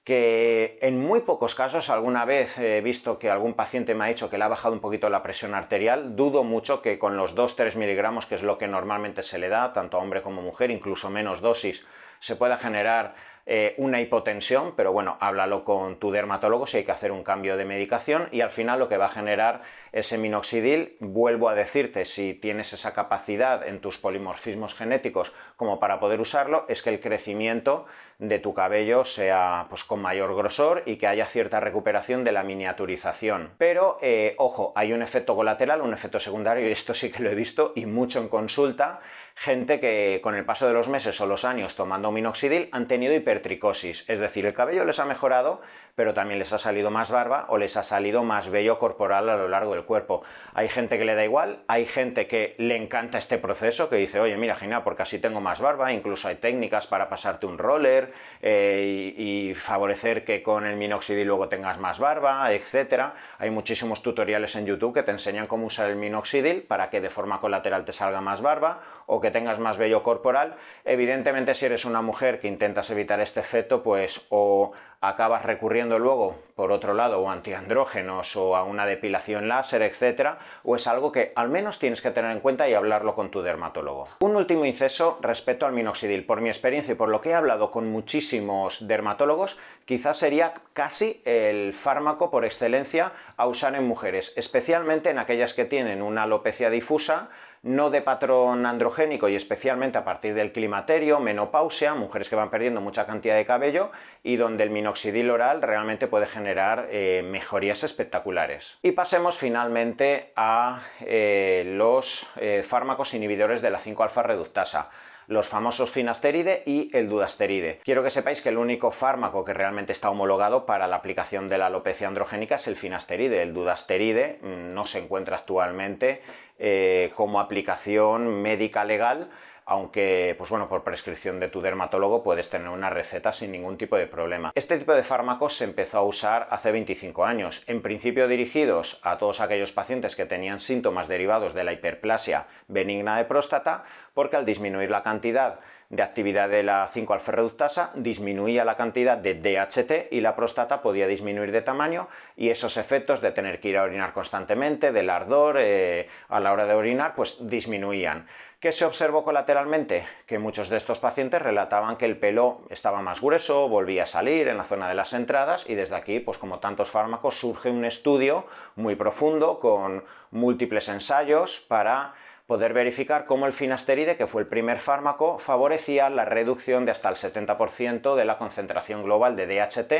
que 0.08 0.78
en 0.80 0.98
muy 0.98 1.20
pocos 1.20 1.54
casos 1.54 1.90
alguna 1.90 2.24
vez 2.24 2.56
he 2.58 2.80
visto 2.80 3.18
que 3.18 3.28
algún 3.28 3.52
paciente 3.52 3.94
me 3.94 4.04
ha 4.04 4.08
dicho 4.08 4.30
que 4.30 4.38
le 4.38 4.44
ha 4.44 4.48
bajado 4.48 4.72
un 4.72 4.80
poquito 4.80 5.10
la 5.10 5.22
presión 5.22 5.54
arterial, 5.54 6.16
dudo 6.16 6.44
mucho 6.44 6.80
que 6.80 6.98
con 6.98 7.18
los 7.18 7.36
2-3 7.36 7.76
miligramos, 7.76 8.24
que 8.24 8.36
es 8.36 8.42
lo 8.42 8.56
que 8.56 8.68
normalmente 8.68 9.22
se 9.22 9.38
le 9.38 9.50
da, 9.50 9.74
tanto 9.74 9.98
a 9.98 10.00
hombre 10.00 10.22
como 10.22 10.40
a 10.40 10.44
mujer, 10.44 10.70
incluso 10.70 11.10
menos 11.10 11.42
dosis, 11.42 11.86
se 12.20 12.36
pueda 12.36 12.56
generar 12.56 13.16
eh, 13.50 13.72
una 13.78 13.98
hipotensión, 14.02 14.74
pero 14.76 14.92
bueno, 14.92 15.16
háblalo 15.20 15.64
con 15.64 15.98
tu 15.98 16.10
dermatólogo 16.10 16.66
si 16.66 16.76
hay 16.76 16.84
que 16.84 16.92
hacer 16.92 17.12
un 17.12 17.24
cambio 17.24 17.56
de 17.56 17.64
medicación 17.64 18.28
y 18.30 18.42
al 18.42 18.50
final 18.50 18.78
lo 18.78 18.90
que 18.90 18.98
va 18.98 19.06
a 19.06 19.08
generar 19.08 19.62
ese 19.90 20.18
minoxidil, 20.18 20.98
vuelvo 21.00 21.48
a 21.48 21.54
decirte, 21.54 22.04
si 22.04 22.34
tienes 22.34 22.74
esa 22.74 22.92
capacidad 22.92 23.66
en 23.66 23.80
tus 23.80 23.96
polimorfismos 23.96 24.74
genéticos 24.74 25.32
como 25.56 25.80
para 25.80 25.98
poder 25.98 26.20
usarlo, 26.20 26.66
es 26.68 26.82
que 26.82 26.90
el 26.90 27.00
crecimiento 27.00 27.86
de 28.18 28.38
tu 28.38 28.52
cabello 28.52 29.04
sea 29.04 29.64
pues 29.70 29.82
con 29.82 30.02
mayor 30.02 30.34
grosor 30.36 30.82
y 30.84 30.96
que 30.96 31.06
haya 31.06 31.24
cierta 31.24 31.58
recuperación 31.58 32.24
de 32.24 32.32
la 32.32 32.42
miniaturización. 32.42 33.52
Pero, 33.56 33.96
eh, 34.02 34.34
ojo, 34.36 34.74
hay 34.76 34.92
un 34.92 35.00
efecto 35.00 35.34
colateral, 35.34 35.80
un 35.80 35.94
efecto 35.94 36.20
secundario, 36.20 36.68
y 36.68 36.72
esto 36.72 36.92
sí 36.92 37.10
que 37.10 37.22
lo 37.22 37.30
he 37.30 37.34
visto 37.34 37.72
y 37.74 37.86
mucho 37.86 38.20
en 38.20 38.28
consulta, 38.28 39.00
gente 39.38 39.78
que 39.78 40.18
con 40.20 40.34
el 40.34 40.44
paso 40.44 40.66
de 40.66 40.72
los 40.72 40.88
meses 40.88 41.20
o 41.20 41.26
los 41.26 41.44
años 41.44 41.76
tomando 41.76 42.10
minoxidil 42.10 42.68
han 42.72 42.88
tenido 42.88 43.14
hipertricosis, 43.14 44.04
es 44.10 44.18
decir, 44.18 44.44
el 44.46 44.52
cabello 44.52 44.84
les 44.84 44.98
ha 44.98 45.04
mejorado, 45.04 45.60
pero 45.98 46.14
también 46.14 46.38
les 46.38 46.52
ha 46.52 46.58
salido 46.58 46.92
más 46.92 47.10
barba 47.10 47.46
o 47.48 47.58
les 47.58 47.76
ha 47.76 47.82
salido 47.82 48.22
más 48.22 48.50
vello 48.50 48.78
corporal 48.78 49.28
a 49.28 49.36
lo 49.36 49.48
largo 49.48 49.74
del 49.74 49.82
cuerpo. 49.82 50.22
Hay 50.54 50.68
gente 50.68 50.96
que 50.96 51.04
le 51.04 51.16
da 51.16 51.24
igual, 51.24 51.58
hay 51.66 51.86
gente 51.86 52.28
que 52.28 52.54
le 52.58 52.76
encanta 52.76 53.18
este 53.18 53.36
proceso, 53.36 53.90
que 53.90 53.96
dice, 53.96 54.20
oye, 54.20 54.36
mira, 54.36 54.54
genial, 54.54 54.82
porque 54.84 55.02
así 55.02 55.18
tengo 55.18 55.40
más 55.40 55.60
barba, 55.60 55.92
incluso 55.92 56.28
hay 56.28 56.36
técnicas 56.36 56.86
para 56.86 57.08
pasarte 57.08 57.46
un 57.46 57.58
roller 57.58 58.12
eh, 58.40 59.12
y, 59.16 59.54
favorecer 59.54 60.24
que 60.24 60.40
con 60.40 60.66
el 60.66 60.76
minoxidil 60.76 61.26
luego 61.26 61.48
tengas 61.48 61.80
más 61.80 61.98
barba, 61.98 62.52
etc. 62.52 63.14
Hay 63.40 63.50
muchísimos 63.50 64.00
tutoriales 64.00 64.54
en 64.54 64.66
YouTube 64.66 64.94
que 64.94 65.02
te 65.02 65.10
enseñan 65.10 65.48
cómo 65.48 65.66
usar 65.66 65.90
el 65.90 65.96
minoxidil 65.96 66.62
para 66.62 66.90
que 66.90 67.00
de 67.00 67.10
forma 67.10 67.40
colateral 67.40 67.84
te 67.84 67.92
salga 67.92 68.20
más 68.20 68.40
barba 68.40 68.82
o 69.06 69.20
que 69.20 69.32
tengas 69.32 69.58
más 69.58 69.78
vello 69.78 70.04
corporal. 70.04 70.54
Evidentemente, 70.84 71.54
si 71.54 71.66
eres 71.66 71.84
una 71.84 72.02
mujer 72.02 72.38
que 72.38 72.46
intentas 72.46 72.88
evitar 72.90 73.18
este 73.18 73.40
efecto, 73.40 73.82
pues 73.82 74.26
o 74.28 74.70
acabas 75.00 75.44
recurriendo 75.44 75.87
luego, 75.96 76.34
por 76.56 76.72
otro 76.72 76.92
lado, 76.92 77.20
o 77.20 77.30
antiandrógenos 77.30 78.34
o 78.34 78.56
a 78.56 78.64
una 78.64 78.84
depilación 78.84 79.46
láser, 79.46 79.82
etcétera, 79.82 80.40
o 80.64 80.74
es 80.74 80.88
algo 80.88 81.12
que 81.12 81.32
al 81.36 81.50
menos 81.50 81.78
tienes 81.78 82.02
que 82.02 82.10
tener 82.10 82.32
en 82.32 82.40
cuenta 82.40 82.68
y 82.68 82.74
hablarlo 82.74 83.14
con 83.14 83.30
tu 83.30 83.42
dermatólogo. 83.42 84.08
Un 84.18 84.34
último 84.34 84.64
inceso 84.64 85.20
respecto 85.22 85.66
al 85.66 85.72
minoxidil. 85.72 86.26
Por 86.26 86.40
mi 86.40 86.48
experiencia 86.48 86.94
y 86.94 86.96
por 86.96 87.10
lo 87.10 87.20
que 87.20 87.30
he 87.30 87.34
hablado 87.34 87.70
con 87.70 87.92
muchísimos 87.92 88.88
dermatólogos, 88.88 89.56
quizás 89.84 90.16
sería 90.16 90.54
casi 90.72 91.22
el 91.24 91.74
fármaco 91.74 92.32
por 92.32 92.44
excelencia 92.44 93.12
a 93.36 93.46
usar 93.46 93.76
en 93.76 93.86
mujeres, 93.86 94.32
especialmente 94.36 95.10
en 95.10 95.20
aquellas 95.20 95.54
que 95.54 95.64
tienen 95.64 96.02
una 96.02 96.24
alopecia 96.24 96.70
difusa, 96.70 97.28
no 97.62 97.90
de 97.90 98.02
patrón 98.02 98.66
androgénico 98.66 99.28
y 99.28 99.34
especialmente 99.34 99.98
a 99.98 100.04
partir 100.04 100.34
del 100.34 100.52
climaterio, 100.52 101.20
menopausia, 101.20 101.94
mujeres 101.94 102.28
que 102.28 102.36
van 102.36 102.50
perdiendo 102.50 102.80
mucha 102.80 103.06
cantidad 103.06 103.36
de 103.36 103.46
cabello 103.46 103.90
y 104.22 104.36
donde 104.36 104.64
el 104.64 104.70
minoxidil 104.70 105.30
oral 105.30 105.62
realmente 105.62 106.06
puede 106.06 106.26
generar 106.26 106.88
eh, 106.90 107.22
mejorías 107.24 107.84
espectaculares. 107.84 108.78
Y 108.82 108.92
pasemos 108.92 109.36
finalmente 109.36 110.32
a 110.36 110.80
eh, 111.00 111.64
los 111.66 112.30
eh, 112.36 112.62
fármacos 112.64 113.14
inhibidores 113.14 113.62
de 113.62 113.70
la 113.70 113.78
5-alfa 113.78 114.22
reductasa 114.22 114.90
los 115.28 115.46
famosos 115.46 115.90
finasteride 115.90 116.62
y 116.64 116.90
el 116.96 117.08
dudasteride. 117.08 117.80
Quiero 117.84 118.02
que 118.02 118.10
sepáis 118.10 118.40
que 118.40 118.48
el 118.48 118.56
único 118.56 118.90
fármaco 118.90 119.44
que 119.44 119.52
realmente 119.52 119.92
está 119.92 120.10
homologado 120.10 120.64
para 120.64 120.88
la 120.88 120.96
aplicación 120.96 121.46
de 121.48 121.58
la 121.58 121.66
alopecia 121.66 122.08
androgénica 122.08 122.56
es 122.56 122.66
el 122.66 122.76
finasteride. 122.76 123.42
El 123.42 123.52
dudasteride 123.52 124.38
mm, 124.42 124.74
no 124.74 124.86
se 124.86 124.98
encuentra 124.98 125.36
actualmente 125.36 126.22
eh, 126.58 127.12
como 127.14 127.40
aplicación 127.40 128.42
médica 128.42 128.84
legal 128.84 129.28
aunque, 129.68 130.34
pues 130.38 130.48
bueno, 130.48 130.66
por 130.66 130.82
prescripción 130.82 131.38
de 131.38 131.48
tu 131.48 131.60
dermatólogo 131.60 132.22
puedes 132.22 132.48
tener 132.48 132.70
una 132.70 132.88
receta 132.88 133.32
sin 133.32 133.52
ningún 133.52 133.76
tipo 133.76 133.98
de 133.98 134.06
problema. 134.06 134.50
Este 134.54 134.78
tipo 134.78 134.94
de 134.94 135.02
fármacos 135.02 135.58
se 135.58 135.64
empezó 135.64 135.98
a 135.98 136.02
usar 136.02 136.48
hace 136.50 136.72
25 136.72 137.26
años, 137.26 137.64
en 137.66 137.82
principio 137.82 138.28
dirigidos 138.28 138.98
a 139.02 139.18
todos 139.18 139.40
aquellos 139.40 139.72
pacientes 139.72 140.16
que 140.16 140.24
tenían 140.24 140.58
síntomas 140.58 141.06
derivados 141.06 141.52
de 141.52 141.64
la 141.64 141.74
hiperplasia 141.74 142.46
benigna 142.66 143.18
de 143.18 143.26
próstata, 143.26 143.84
porque 144.14 144.36
al 144.36 144.46
disminuir 144.46 144.90
la 144.90 145.02
cantidad 145.02 145.60
de 145.90 146.02
actividad 146.02 146.50
de 146.50 146.62
la 146.62 146.86
5-alfa-reductasa, 146.86 147.92
disminuía 147.94 148.64
la 148.64 148.76
cantidad 148.76 149.16
de 149.16 149.34
DHT 149.34 150.12
y 150.12 150.20
la 150.20 150.36
próstata 150.36 150.82
podía 150.82 151.06
disminuir 151.06 151.50
de 151.50 151.62
tamaño 151.62 152.08
y 152.36 152.50
esos 152.50 152.76
efectos 152.76 153.22
de 153.22 153.32
tener 153.32 153.58
que 153.58 153.70
ir 153.70 153.78
a 153.78 153.84
orinar 153.84 154.12
constantemente, 154.12 154.92
del 154.92 155.08
ardor 155.08 155.56
eh, 155.58 156.08
a 156.28 156.40
la 156.40 156.52
hora 156.52 156.66
de 156.66 156.74
orinar, 156.74 157.14
pues 157.14 157.48
disminuían. 157.48 158.26
¿Qué 158.60 158.72
se 158.72 158.84
observó 158.84 159.22
colateralmente? 159.22 160.04
Que 160.26 160.40
muchos 160.40 160.68
de 160.68 160.78
estos 160.78 160.98
pacientes 160.98 161.40
relataban 161.40 161.96
que 161.96 162.06
el 162.06 162.18
pelo 162.18 162.62
estaba 162.70 163.02
más 163.02 163.20
grueso, 163.20 163.68
volvía 163.68 164.02
a 164.02 164.06
salir 164.06 164.48
en 164.48 164.56
la 164.56 164.64
zona 164.64 164.88
de 164.88 164.96
las 164.96 165.12
entradas 165.12 165.70
y 165.70 165.76
desde 165.76 165.94
aquí, 165.94 166.18
pues 166.18 166.38
como 166.38 166.58
tantos 166.58 166.90
fármacos, 166.90 167.38
surge 167.38 167.70
un 167.70 167.84
estudio 167.84 168.46
muy 168.74 168.96
profundo 168.96 169.60
con 169.60 170.02
múltiples 170.32 170.88
ensayos 170.88 171.60
para 171.68 172.14
poder 172.48 172.72
verificar 172.72 173.26
cómo 173.26 173.46
el 173.46 173.52
finasteride, 173.52 174.16
que 174.16 174.26
fue 174.26 174.42
el 174.42 174.48
primer 174.48 174.78
fármaco, 174.78 175.38
favorecía 175.38 176.10
la 176.10 176.24
reducción 176.24 176.84
de 176.84 176.90
hasta 176.90 177.10
el 177.10 177.14
70% 177.14 178.16
de 178.16 178.24
la 178.24 178.38
concentración 178.38 179.04
global 179.04 179.36
de 179.36 179.46
DHT 179.46 179.92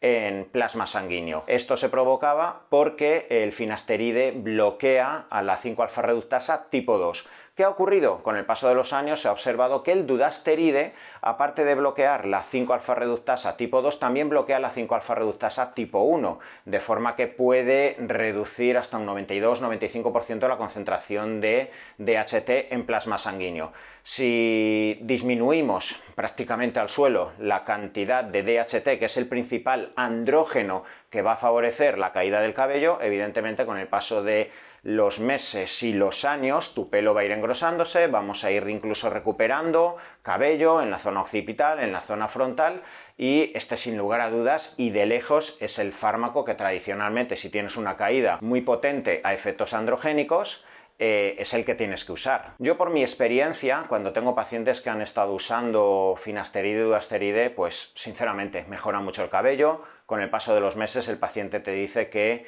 en 0.00 0.44
plasma 0.44 0.86
sanguíneo. 0.86 1.42
Esto 1.48 1.76
se 1.76 1.88
provocaba 1.88 2.62
porque 2.70 3.26
el 3.28 3.52
finasteride 3.52 4.30
bloquea 4.30 5.26
a 5.28 5.42
la 5.42 5.58
5-alfa 5.58 6.02
reductasa 6.02 6.70
tipo 6.70 6.96
2 6.98 7.28
¿Qué 7.58 7.64
ha 7.64 7.70
ocurrido? 7.70 8.22
Con 8.22 8.36
el 8.36 8.44
paso 8.44 8.68
de 8.68 8.76
los 8.76 8.92
años 8.92 9.20
se 9.20 9.26
ha 9.26 9.32
observado 9.32 9.82
que 9.82 9.90
el 9.90 10.06
dudasteride, 10.06 10.92
aparte 11.22 11.64
de 11.64 11.74
bloquear 11.74 12.24
la 12.24 12.40
5-alfa 12.40 12.94
reductasa 12.94 13.56
tipo 13.56 13.82
2, 13.82 13.98
también 13.98 14.28
bloquea 14.28 14.60
la 14.60 14.70
5-alfa 14.70 15.16
reductasa 15.16 15.74
tipo 15.74 16.02
1, 16.02 16.38
de 16.66 16.78
forma 16.78 17.16
que 17.16 17.26
puede 17.26 17.96
reducir 17.98 18.78
hasta 18.78 18.98
un 18.98 19.08
92-95% 19.08 20.46
la 20.46 20.56
concentración 20.56 21.40
de 21.40 21.72
DHT 21.98 22.70
en 22.70 22.86
plasma 22.86 23.18
sanguíneo. 23.18 23.72
Si 24.04 24.96
disminuimos 25.02 26.00
prácticamente 26.14 26.78
al 26.78 26.88
suelo 26.88 27.32
la 27.40 27.64
cantidad 27.64 28.22
de 28.22 28.44
DHT, 28.44 29.00
que 29.00 29.06
es 29.06 29.16
el 29.16 29.26
principal 29.26 29.92
andrógeno 29.96 30.84
que 31.10 31.22
va 31.22 31.32
a 31.32 31.36
favorecer 31.36 31.98
la 31.98 32.12
caída 32.12 32.40
del 32.40 32.54
cabello, 32.54 33.00
evidentemente 33.02 33.66
con 33.66 33.78
el 33.78 33.88
paso 33.88 34.22
de 34.22 34.52
los 34.82 35.20
meses 35.20 35.82
y 35.82 35.92
los 35.92 36.24
años 36.24 36.74
tu 36.74 36.90
pelo 36.90 37.14
va 37.14 37.22
a 37.22 37.24
ir 37.24 37.32
engrosándose, 37.32 38.06
vamos 38.06 38.44
a 38.44 38.50
ir 38.50 38.68
incluso 38.68 39.10
recuperando 39.10 39.96
cabello 40.22 40.80
en 40.82 40.90
la 40.90 40.98
zona 40.98 41.20
occipital, 41.20 41.80
en 41.80 41.92
la 41.92 42.00
zona 42.00 42.28
frontal 42.28 42.82
y 43.16 43.52
este 43.54 43.76
sin 43.76 43.96
lugar 43.96 44.20
a 44.20 44.30
dudas 44.30 44.74
y 44.76 44.90
de 44.90 45.06
lejos 45.06 45.56
es 45.60 45.78
el 45.78 45.92
fármaco 45.92 46.44
que 46.44 46.54
tradicionalmente 46.54 47.36
si 47.36 47.50
tienes 47.50 47.76
una 47.76 47.96
caída 47.96 48.38
muy 48.40 48.60
potente 48.60 49.20
a 49.24 49.34
efectos 49.34 49.74
androgénicos 49.74 50.64
eh, 51.00 51.36
es 51.38 51.54
el 51.54 51.64
que 51.64 51.76
tienes 51.76 52.04
que 52.04 52.10
usar. 52.10 52.54
Yo 52.58 52.76
por 52.76 52.90
mi 52.90 53.02
experiencia, 53.02 53.84
cuando 53.88 54.12
tengo 54.12 54.34
pacientes 54.34 54.80
que 54.80 54.90
han 54.90 55.00
estado 55.00 55.32
usando 55.32 56.14
finasteride 56.16 56.80
y 56.80 56.82
duasteride, 56.82 57.50
pues 57.50 57.92
sinceramente 57.94 58.64
mejora 58.68 58.98
mucho 58.98 59.22
el 59.22 59.30
cabello, 59.30 59.82
con 60.08 60.22
el 60.22 60.30
paso 60.30 60.54
de 60.54 60.62
los 60.62 60.74
meses 60.74 61.06
el 61.10 61.18
paciente 61.18 61.60
te 61.60 61.72
dice 61.72 62.08
que 62.08 62.46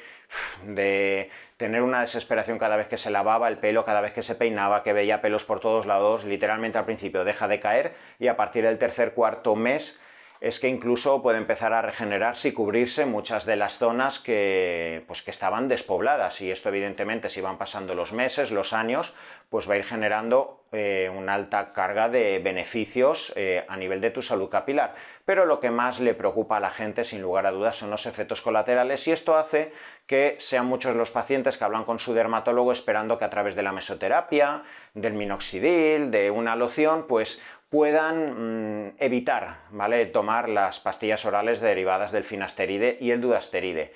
de 0.65 1.29
tener 1.57 1.83
una 1.83 2.01
desesperación 2.01 2.57
cada 2.57 2.75
vez 2.75 2.87
que 2.87 2.97
se 2.97 3.11
lavaba 3.11 3.47
el 3.49 3.59
pelo, 3.59 3.85
cada 3.85 4.01
vez 4.01 4.13
que 4.13 4.23
se 4.23 4.33
peinaba, 4.33 4.81
que 4.81 4.93
veía 4.93 5.21
pelos 5.21 5.43
por 5.43 5.59
todos 5.59 5.85
lados, 5.85 6.25
literalmente 6.25 6.79
al 6.79 6.85
principio 6.85 7.23
deja 7.23 7.47
de 7.47 7.59
caer 7.59 7.93
y 8.17 8.29
a 8.29 8.35
partir 8.35 8.63
del 8.63 8.79
tercer 8.79 9.13
cuarto 9.13 9.55
mes 9.55 10.01
es 10.41 10.59
que 10.59 10.67
incluso 10.67 11.21
puede 11.21 11.37
empezar 11.37 11.71
a 11.71 11.83
regenerarse 11.83 12.49
y 12.49 12.51
cubrirse 12.51 13.05
muchas 13.05 13.45
de 13.45 13.55
las 13.55 13.77
zonas 13.77 14.17
que, 14.17 15.03
pues, 15.05 15.21
que 15.21 15.29
estaban 15.29 15.67
despobladas 15.67 16.41
y 16.41 16.49
esto 16.49 16.69
evidentemente 16.69 17.29
si 17.29 17.41
van 17.41 17.59
pasando 17.59 17.93
los 17.93 18.11
meses, 18.11 18.49
los 18.49 18.73
años, 18.73 19.13
pues 19.49 19.69
va 19.69 19.75
a 19.75 19.77
ir 19.77 19.83
generando 19.83 20.63
eh, 20.71 21.11
una 21.15 21.35
alta 21.35 21.73
carga 21.73 22.09
de 22.09 22.39
beneficios 22.39 23.33
eh, 23.35 23.65
a 23.67 23.77
nivel 23.77 24.01
de 24.01 24.09
tu 24.09 24.23
salud 24.23 24.49
capilar. 24.49 24.95
Pero 25.25 25.45
lo 25.45 25.59
que 25.59 25.69
más 25.69 25.99
le 25.99 26.15
preocupa 26.15 26.57
a 26.57 26.59
la 26.59 26.69
gente, 26.71 27.03
sin 27.03 27.21
lugar 27.21 27.45
a 27.45 27.51
dudas, 27.51 27.75
son 27.75 27.91
los 27.91 28.07
efectos 28.07 28.41
colaterales 28.41 29.07
y 29.07 29.11
esto 29.11 29.37
hace 29.37 29.71
que 30.07 30.37
sean 30.39 30.65
muchos 30.65 30.95
los 30.95 31.11
pacientes 31.11 31.57
que 31.57 31.65
hablan 31.65 31.83
con 31.83 31.99
su 31.99 32.13
dermatólogo 32.13 32.71
esperando 32.71 33.19
que 33.19 33.25
a 33.25 33.29
través 33.29 33.53
de 33.53 33.61
la 33.61 33.73
mesoterapia, 33.73 34.63
del 34.93 35.13
minoxidil, 35.13 36.09
de 36.09 36.31
una 36.31 36.55
loción, 36.55 37.05
pues 37.07 37.41
puedan 37.71 38.89
mm, 38.89 38.95
evitar 38.99 39.61
¿vale? 39.71 40.05
tomar 40.07 40.49
las 40.49 40.79
pastillas 40.81 41.25
orales 41.25 41.61
derivadas 41.61 42.11
del 42.11 42.25
finasteride 42.25 42.97
y 42.99 43.11
el 43.11 43.21
dudasteride. 43.21 43.93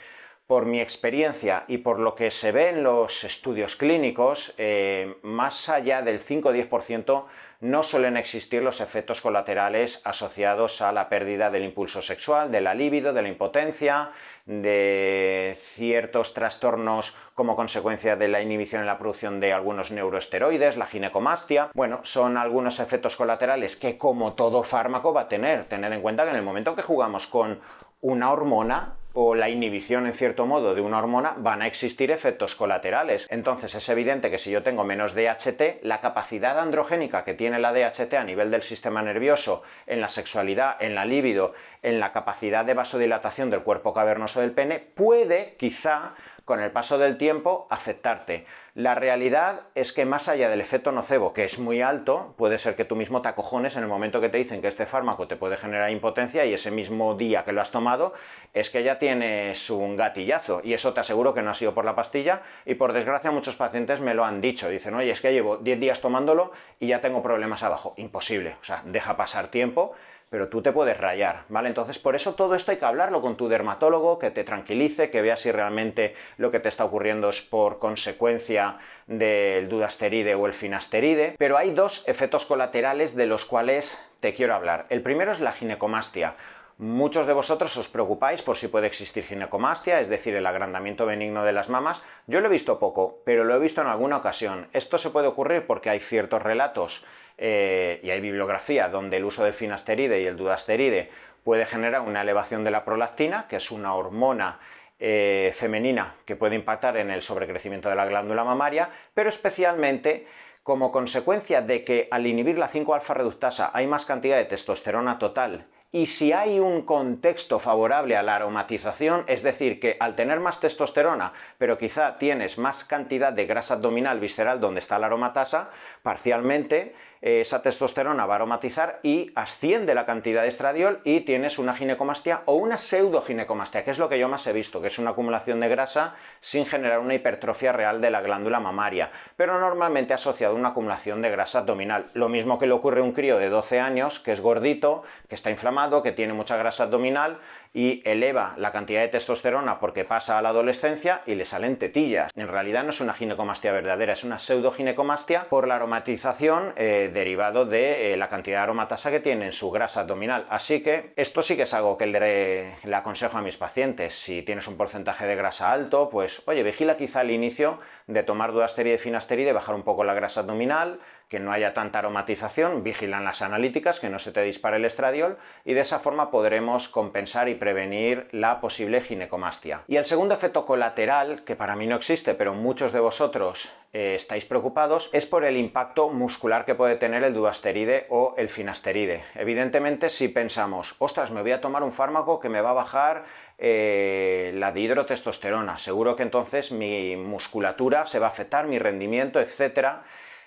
Por 0.48 0.66
mi 0.66 0.80
experiencia 0.80 1.66
y 1.68 1.80
por 1.80 2.00
lo 2.00 2.16
que 2.16 2.32
se 2.32 2.52
ve 2.52 2.70
en 2.70 2.84
los 2.84 3.24
estudios 3.24 3.76
clínicos, 3.76 4.54
eh, 4.58 5.18
más 5.24 5.70
allá 5.70 6.02
del 6.04 6.22
5-10% 6.22 7.26
no 7.62 7.84
suelen 7.84 8.16
existir 8.16 8.62
los 8.62 8.80
efectos 8.80 9.22
colaterales 9.22 10.02
asociados 10.06 10.82
a 10.82 10.92
la 10.92 11.10
pérdida 11.10 11.50
del 11.50 11.66
impulso 11.66 12.02
sexual, 12.02 12.52
de 12.52 12.62
la 12.62 12.76
libido, 12.76 13.12
de 13.12 13.24
la 13.24 13.28
impotencia, 13.28 14.12
de 14.46 15.56
ciertos 15.58 16.34
trastornos 16.34 17.16
como 17.34 17.56
consecuencia 17.56 18.16
de 18.16 18.28
la 18.28 18.42
inhibición 18.42 18.82
en 18.82 18.88
la 18.88 19.00
producción 19.00 19.40
de 19.40 19.54
algunos 19.54 19.92
neuroesteroides, 19.92 20.78
la 20.78 20.86
ginecomastia. 20.86 21.70
Bueno, 21.74 22.00
son 22.04 22.38
algunos 22.38 22.80
efectos 22.80 23.16
colaterales 23.16 23.76
que 23.76 23.98
como 23.98 24.34
todo 24.34 24.64
fármaco 24.64 25.14
va 25.14 25.22
a 25.22 25.28
tener. 25.28 25.66
Tened 25.66 25.92
en 25.92 26.02
cuenta 26.02 26.24
que 26.24 26.30
en 26.30 26.36
el 26.36 26.44
momento 26.44 26.76
que 26.76 26.84
jugamos 26.84 27.28
con 27.28 27.60
una 28.02 28.32
hormona, 28.32 28.96
o 29.16 29.34
la 29.34 29.50
inhibición 29.50 30.06
en 30.06 30.14
cierto 30.14 30.46
modo 30.46 30.76
de 30.76 30.82
una 30.82 31.00
hormona, 31.00 31.36
van 31.38 31.62
a 31.62 31.68
existir 31.68 32.12
efectos 32.12 32.54
colaterales. 32.54 33.28
Entonces 33.32 33.74
es 33.74 33.90
evidente 33.90 34.30
que 34.30 34.38
si 34.38 34.52
yo 34.52 34.62
tengo 34.62 34.84
menos 34.84 35.16
DHT, 35.16 35.84
la 35.84 36.02
capacidad 36.02 36.60
androgénica 36.60 37.24
que 37.24 37.34
tiene 37.34 37.60
la 37.60 37.74
DHT 37.74 38.14
a 38.14 38.24
nivel 38.24 38.52
del 38.52 38.62
sistema 38.62 39.02
nervioso, 39.02 39.64
en 39.88 40.02
la 40.02 40.10
sexualidad, 40.10 40.76
en 40.82 40.96
la 40.96 41.06
libido, 41.06 41.54
en 41.82 42.00
la 42.00 42.12
capacidad 42.12 42.66
de 42.66 42.74
vasodilatación 42.74 43.50
del 43.50 43.64
cuerpo 43.64 43.94
cavernoso 43.94 44.42
del 44.42 44.52
pene, 44.52 44.80
puede 44.80 45.56
quizá 45.58 46.14
con 46.46 46.62
el 46.62 46.72
paso 46.72 46.98
del 46.98 47.18
tiempo 47.18 47.68
afectarte. 47.70 48.46
La 48.76 48.94
realidad 48.94 49.62
es 49.74 49.92
que 49.92 50.06
más 50.06 50.30
allá 50.30 50.48
del 50.48 50.62
efecto 50.62 50.92
nocebo, 50.92 51.34
que 51.34 51.44
es 51.44 51.60
muy 51.60 51.82
alto, 51.82 52.34
puede 52.38 52.60
ser 52.60 52.76
que 52.76 52.86
tú 52.86 52.96
mismo 52.96 53.22
te 53.22 53.30
acojones 53.30 53.76
en 53.76 53.84
el 53.84 53.90
momento 53.90 54.22
que 54.22 54.30
te 54.30 54.38
dicen 54.38 54.62
que 54.62 54.68
este 54.68 54.86
fármaco 54.86 55.28
te 55.28 55.36
puede 55.36 55.58
generar 55.58 55.90
impotencia 55.90 56.46
y 56.46 56.54
ese 56.54 56.72
mismo 56.72 57.16
día 57.16 57.44
que 57.44 57.52
lo 57.52 57.62
has 57.62 57.72
tomado 57.72 58.14
es 58.54 58.70
que 58.70 58.84
ya 58.84 59.00
tienes 59.00 59.70
un 59.70 59.96
gatillazo 59.96 60.62
y 60.64 60.74
eso 60.74 60.94
te 60.94 61.00
aseguro 61.00 61.34
que 61.34 61.42
no 61.42 61.50
ha 61.52 61.56
sido 61.56 61.74
por 61.74 61.86
la 61.86 61.96
pastilla 61.96 62.42
y 62.66 62.76
por 62.76 62.94
desgracia 62.94 63.32
muchos 63.32 63.56
pacientes 63.56 64.00
me 64.00 64.14
lo 64.14 64.24
han 64.24 64.40
dicho. 64.40 64.70
Dicen, 64.70 64.94
oye, 64.94 65.12
es 65.12 65.22
que 65.22 65.34
llevo 65.34 65.58
10 65.58 65.80
días 65.80 66.02
tomándolo 66.02 66.52
y 66.80 66.88
ya 66.88 67.02
tengo 67.02 67.24
problemas 67.24 67.64
abajo. 67.64 67.94
Imposible, 67.98 68.56
o 68.62 68.64
sea, 68.64 68.84
deja 68.86 69.18
pasar 69.18 69.48
tiempo 69.48 69.94
pero 70.30 70.50
tú 70.50 70.62
te 70.62 70.72
puedes 70.72 70.98
rayar, 70.98 71.44
¿vale? 71.50 71.70
Entonces, 71.70 72.00
por 72.00 72.16
eso 72.16 72.36
todo 72.36 72.56
esto 72.56 72.72
hay 72.72 72.78
que 72.78 72.86
hablarlo 72.86 73.22
con 73.22 73.38
tu 73.38 73.48
dermatólogo, 73.48 74.20
que 74.20 74.32
te 74.32 74.44
tranquilice, 74.44 75.10
que 75.10 75.22
vea 75.22 75.36
si 75.36 75.52
realmente 75.52 76.14
lo 76.38 76.52
que 76.52 76.60
te 76.60 76.70
está 76.70 76.86
ocurriendo 76.86 77.30
es 77.30 77.42
por 77.42 77.80
consecuencia 77.80 78.78
del 79.08 79.70
dudasteride 79.70 80.36
o 80.36 80.46
el 80.46 80.54
finasteride, 80.54 81.36
pero 81.38 81.58
hay 81.58 81.72
dos 81.72 82.08
efectos 82.08 82.46
colaterales 82.46 83.16
de 83.16 83.28
los 83.28 83.46
cuales 83.46 84.02
te 84.20 84.34
quiero 84.34 84.56
hablar. 84.56 84.88
El 84.90 85.02
primero 85.02 85.32
es 85.32 85.40
la 85.40 85.52
ginecomastia. 85.52 86.36
Muchos 86.78 87.26
de 87.26 87.32
vosotros 87.32 87.78
os 87.78 87.88
preocupáis 87.88 88.42
por 88.42 88.58
si 88.58 88.68
puede 88.68 88.88
existir 88.88 89.24
ginecomastia, 89.24 90.02
es 90.02 90.10
decir, 90.10 90.36
el 90.36 90.46
agrandamiento 90.46 91.06
benigno 91.06 91.46
de 91.46 91.54
las 91.54 91.70
mamas. 91.70 92.04
Yo 92.28 92.42
lo 92.42 92.48
he 92.48 92.52
visto 92.52 92.80
poco, 92.80 93.22
pero 93.24 93.46
lo 93.46 93.56
he 93.56 93.60
visto 93.60 93.80
en 93.80 93.88
alguna 93.88 94.18
ocasión. 94.18 94.68
Esto 94.74 94.98
se 94.98 95.10
puede 95.10 95.28
ocurrir 95.28 95.66
porque 95.66 95.90
hay 95.90 96.02
ciertos 96.02 96.44
relatos 96.44 97.06
eh, 97.38 98.02
y 98.04 98.10
hay 98.10 98.20
bibliografía 98.20 98.90
donde 98.90 99.16
el 99.16 99.24
uso 99.24 99.46
del 99.46 99.54
finasteride 99.54 100.22
y 100.22 100.26
el 100.26 100.36
dudasteride 100.36 101.10
puede 101.46 101.66
generar 101.66 102.02
una 102.02 102.24
elevación 102.24 102.66
de 102.66 102.72
la 102.72 102.84
prolactina, 102.84 103.48
que 103.48 103.56
es 103.56 103.72
una 103.72 103.94
hormona 103.94 104.60
eh, 105.00 105.52
femenina 105.54 106.16
que 106.26 106.36
puede 106.36 106.56
impactar 106.56 106.98
en 106.98 107.10
el 107.10 107.22
sobrecrecimiento 107.22 107.88
de 107.88 107.96
la 107.96 108.06
glándula 108.06 108.44
mamaria, 108.44 108.90
pero 109.14 109.30
especialmente 109.30 110.28
como 110.62 110.92
consecuencia 110.92 111.62
de 111.62 111.86
que 111.86 112.10
al 112.12 112.28
inhibir 112.28 112.58
la 112.58 112.68
5-alfa 112.68 113.14
reductasa 113.14 113.72
hay 113.74 113.88
más 113.88 114.06
cantidad 114.06 114.36
de 114.36 114.46
testosterona 114.46 115.18
total 115.20 115.68
y 115.96 116.08
si 116.08 116.34
hay 116.34 116.60
un 116.60 116.82
contexto 116.82 117.58
favorable 117.58 118.18
a 118.18 118.22
la 118.22 118.36
aromatización, 118.36 119.24
es 119.28 119.44
decir, 119.44 119.80
que 119.80 119.96
al 120.02 120.14
tener 120.14 120.42
más 120.42 120.60
testosterona, 120.60 121.32
pero 121.58 121.78
quizá 121.78 122.18
tienes 122.18 122.58
más 122.58 122.84
cantidad 122.84 123.32
de 123.32 123.46
grasa 123.46 123.76
abdominal 123.76 124.20
visceral 124.20 124.60
donde 124.60 124.80
está 124.80 125.00
la 125.00 125.06
aromatasa, 125.08 125.70
parcialmente 126.04 126.96
esa 127.22 127.62
testosterona 127.62 128.26
va 128.26 128.34
a 128.34 128.38
aromatizar 128.38 129.00
y 129.04 129.32
asciende 129.36 129.96
la 129.96 130.06
cantidad 130.06 130.44
de 130.44 130.48
estradiol 130.48 131.02
y 131.04 131.22
tienes 131.22 131.58
una 131.58 131.74
ginecomastia 131.74 132.42
o 132.46 132.56
una 132.56 132.78
pseudoginecomastia, 132.78 133.84
que 133.84 133.92
es 133.92 134.00
lo 134.00 134.10
que 134.10 134.20
yo 134.20 134.28
más 134.28 134.46
he 134.48 134.54
visto, 134.54 134.82
que 134.82 134.88
es 134.88 135.00
una 135.00 135.12
acumulación 135.12 135.60
de 135.60 135.70
grasa 135.70 136.16
sin 136.40 136.66
generar 136.66 137.00
una 137.00 137.16
hipertrofia 137.16 137.72
real 137.72 138.02
de 138.02 138.12
la 138.12 138.22
glándula 138.22 138.60
mamaria, 138.60 139.10
pero 139.36 139.60
normalmente 139.60 140.14
asociado 140.14 140.56
a 140.56 140.60
una 140.60 140.70
acumulación 140.70 141.22
de 141.22 141.30
grasa 141.30 141.60
abdominal. 141.60 142.06
Lo 142.14 142.30
mismo 142.30 142.60
que 142.60 142.68
le 142.68 142.74
ocurre 142.74 143.02
a 143.02 143.04
un 143.04 143.12
crío 143.12 143.38
de 143.38 143.50
12 143.50 143.80
años 143.80 144.20
que 144.20 144.32
es 144.32 144.42
gordito, 144.42 145.04
que 145.28 145.36
está 145.36 145.50
inflamado, 145.50 146.04
que 146.04 146.12
tiene 146.12 146.34
mucha 146.34 146.58
grasa 146.58 146.84
abdominal 146.84 147.40
y 147.74 148.02
eleva 148.06 148.54
la 148.58 148.72
cantidad 148.72 149.02
de 149.02 149.10
testosterona 149.10 149.80
porque 149.80 150.06
pasa 150.06 150.38
a 150.38 150.42
la 150.42 150.50
adolescencia 150.50 151.22
y 151.26 151.36
le 151.36 151.44
salen 151.44 151.78
tetillas. 151.78 152.32
En 152.36 152.48
realidad 152.48 152.84
no 152.84 152.92
es 152.92 153.02
una 153.02 153.14
ginecomastia 153.14 153.72
verdadera, 153.74 154.14
es 154.14 154.24
una 154.24 154.40
pseudoginecomastia 154.40 155.50
por 155.50 155.68
la 155.68 155.76
aromatización 155.76 156.74
eh, 156.78 157.05
derivado 157.10 157.66
de 157.66 158.14
eh, 158.14 158.18
la 158.18 158.30
cantidad 158.30 158.58
de 158.58 158.64
aromatasa 158.64 159.12
que 159.12 159.20
tiene 159.20 159.46
en 159.46 159.52
su 159.52 159.72
grasa 159.72 160.02
abdominal. 160.02 160.46
Así 160.50 160.82
que 160.82 161.14
esto 161.16 161.42
sí 161.42 161.56
que 161.56 161.64
es 161.64 161.74
algo 161.74 161.98
que 161.98 162.06
le, 162.08 162.96
aconsejo 162.96 163.38
a 163.38 163.42
mis 163.42 163.58
pacientes. 163.58 164.14
Si 164.14 164.42
tienes 164.44 164.68
un 164.68 164.78
porcentaje 164.78 165.26
de 165.26 165.36
grasa 165.36 165.72
alto, 165.72 166.10
pues 166.10 166.44
oye, 166.46 166.64
vigila 166.64 166.98
quizá 166.98 167.22
al 167.22 167.32
inicio 167.32 167.80
de 168.08 168.24
tomar 168.24 168.52
duasteride 168.52 168.96
y 168.96 169.00
finasteride, 169.00 169.54
bajar 169.54 169.76
un 169.76 169.84
poco 169.84 170.04
la 170.04 170.14
grasa 170.14 170.42
abdominal, 170.42 171.00
que 171.30 171.40
no 171.40 171.52
haya 171.52 171.74
tanta 171.74 172.00
aromatización, 172.00 172.84
vigilan 172.84 173.24
las 173.24 173.42
analíticas, 173.42 174.00
que 174.00 174.10
no 174.10 174.20
se 174.20 174.32
te 174.32 174.42
dispare 174.42 174.78
el 174.78 174.86
estradiol 174.86 175.38
y 175.64 175.74
de 175.74 175.82
esa 175.82 176.00
forma 176.00 176.30
podremos 176.30 176.88
compensar 176.88 177.50
y 177.50 177.56
prevenir 177.56 178.28
la 178.32 178.62
posible 178.62 179.02
ginecomastia. 179.02 179.82
Y 179.88 179.98
el 179.98 180.06
segundo 180.06 180.34
efecto 180.34 180.66
colateral, 180.66 181.44
que 181.44 181.56
para 181.56 181.76
mí 181.76 181.88
no 181.88 181.96
existe, 181.96 182.34
pero 182.36 182.54
muchos 182.54 182.94
de 182.94 183.00
vosotros 183.00 183.74
eh, 183.94 184.16
estáis 184.16 184.46
preocupados, 184.46 185.10
es 185.14 185.26
por 185.26 185.46
el 185.46 185.58
impacto 185.58 186.10
muscular 186.10 186.66
que 186.66 186.76
puede 186.76 186.96
tener 186.96 187.24
el 187.24 187.34
duasteride 187.34 188.06
o 188.10 188.36
el 188.38 188.50
finasteride. 188.50 189.24
Evidentemente, 189.36 190.10
si 190.10 190.28
pensamos, 190.28 190.96
ostras, 191.00 191.32
me 191.32 191.42
voy 191.42 191.52
a 191.52 191.62
tomar 191.62 191.82
un 191.82 191.92
fármaco 191.92 192.40
que 192.40 192.50
me 192.50 192.62
va 192.62 192.72
a 192.72 192.74
bajar 192.74 193.24
eh, 193.58 194.52
la 194.56 194.72
dihidrotestosterona, 194.72 195.78
seguro 195.78 196.16
que 196.16 196.24
entonces 196.24 196.72
mi 196.72 197.16
musculatura 197.16 198.06
se 198.06 198.20
va 198.20 198.28
a 198.28 198.30
afectar, 198.30 198.68
mi 198.68 198.80
rendimiento, 198.80 199.40
etcétera 199.40 200.04